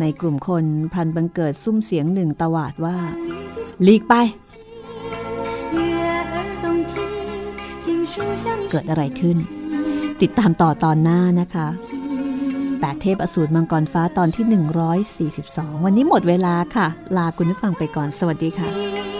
[0.00, 2.96] ในกลุ่มคนพันบังเกิดซุ้มเสียงหนึ่งตวาดว่า
[3.86, 4.14] ลีกไป
[8.70, 9.36] เกิดอะไรขึ้น
[10.22, 11.68] ติดตามต่อตอนหน้านะคะ
[12.80, 16.86] แปดเทพอสูรมังกรฟ้าตอนที่ 142 วันนี้หมดเวลาค่ะ
[17.16, 19.19] ลาคุณผู้ฟังไปก่อน สวัสดีค่ะ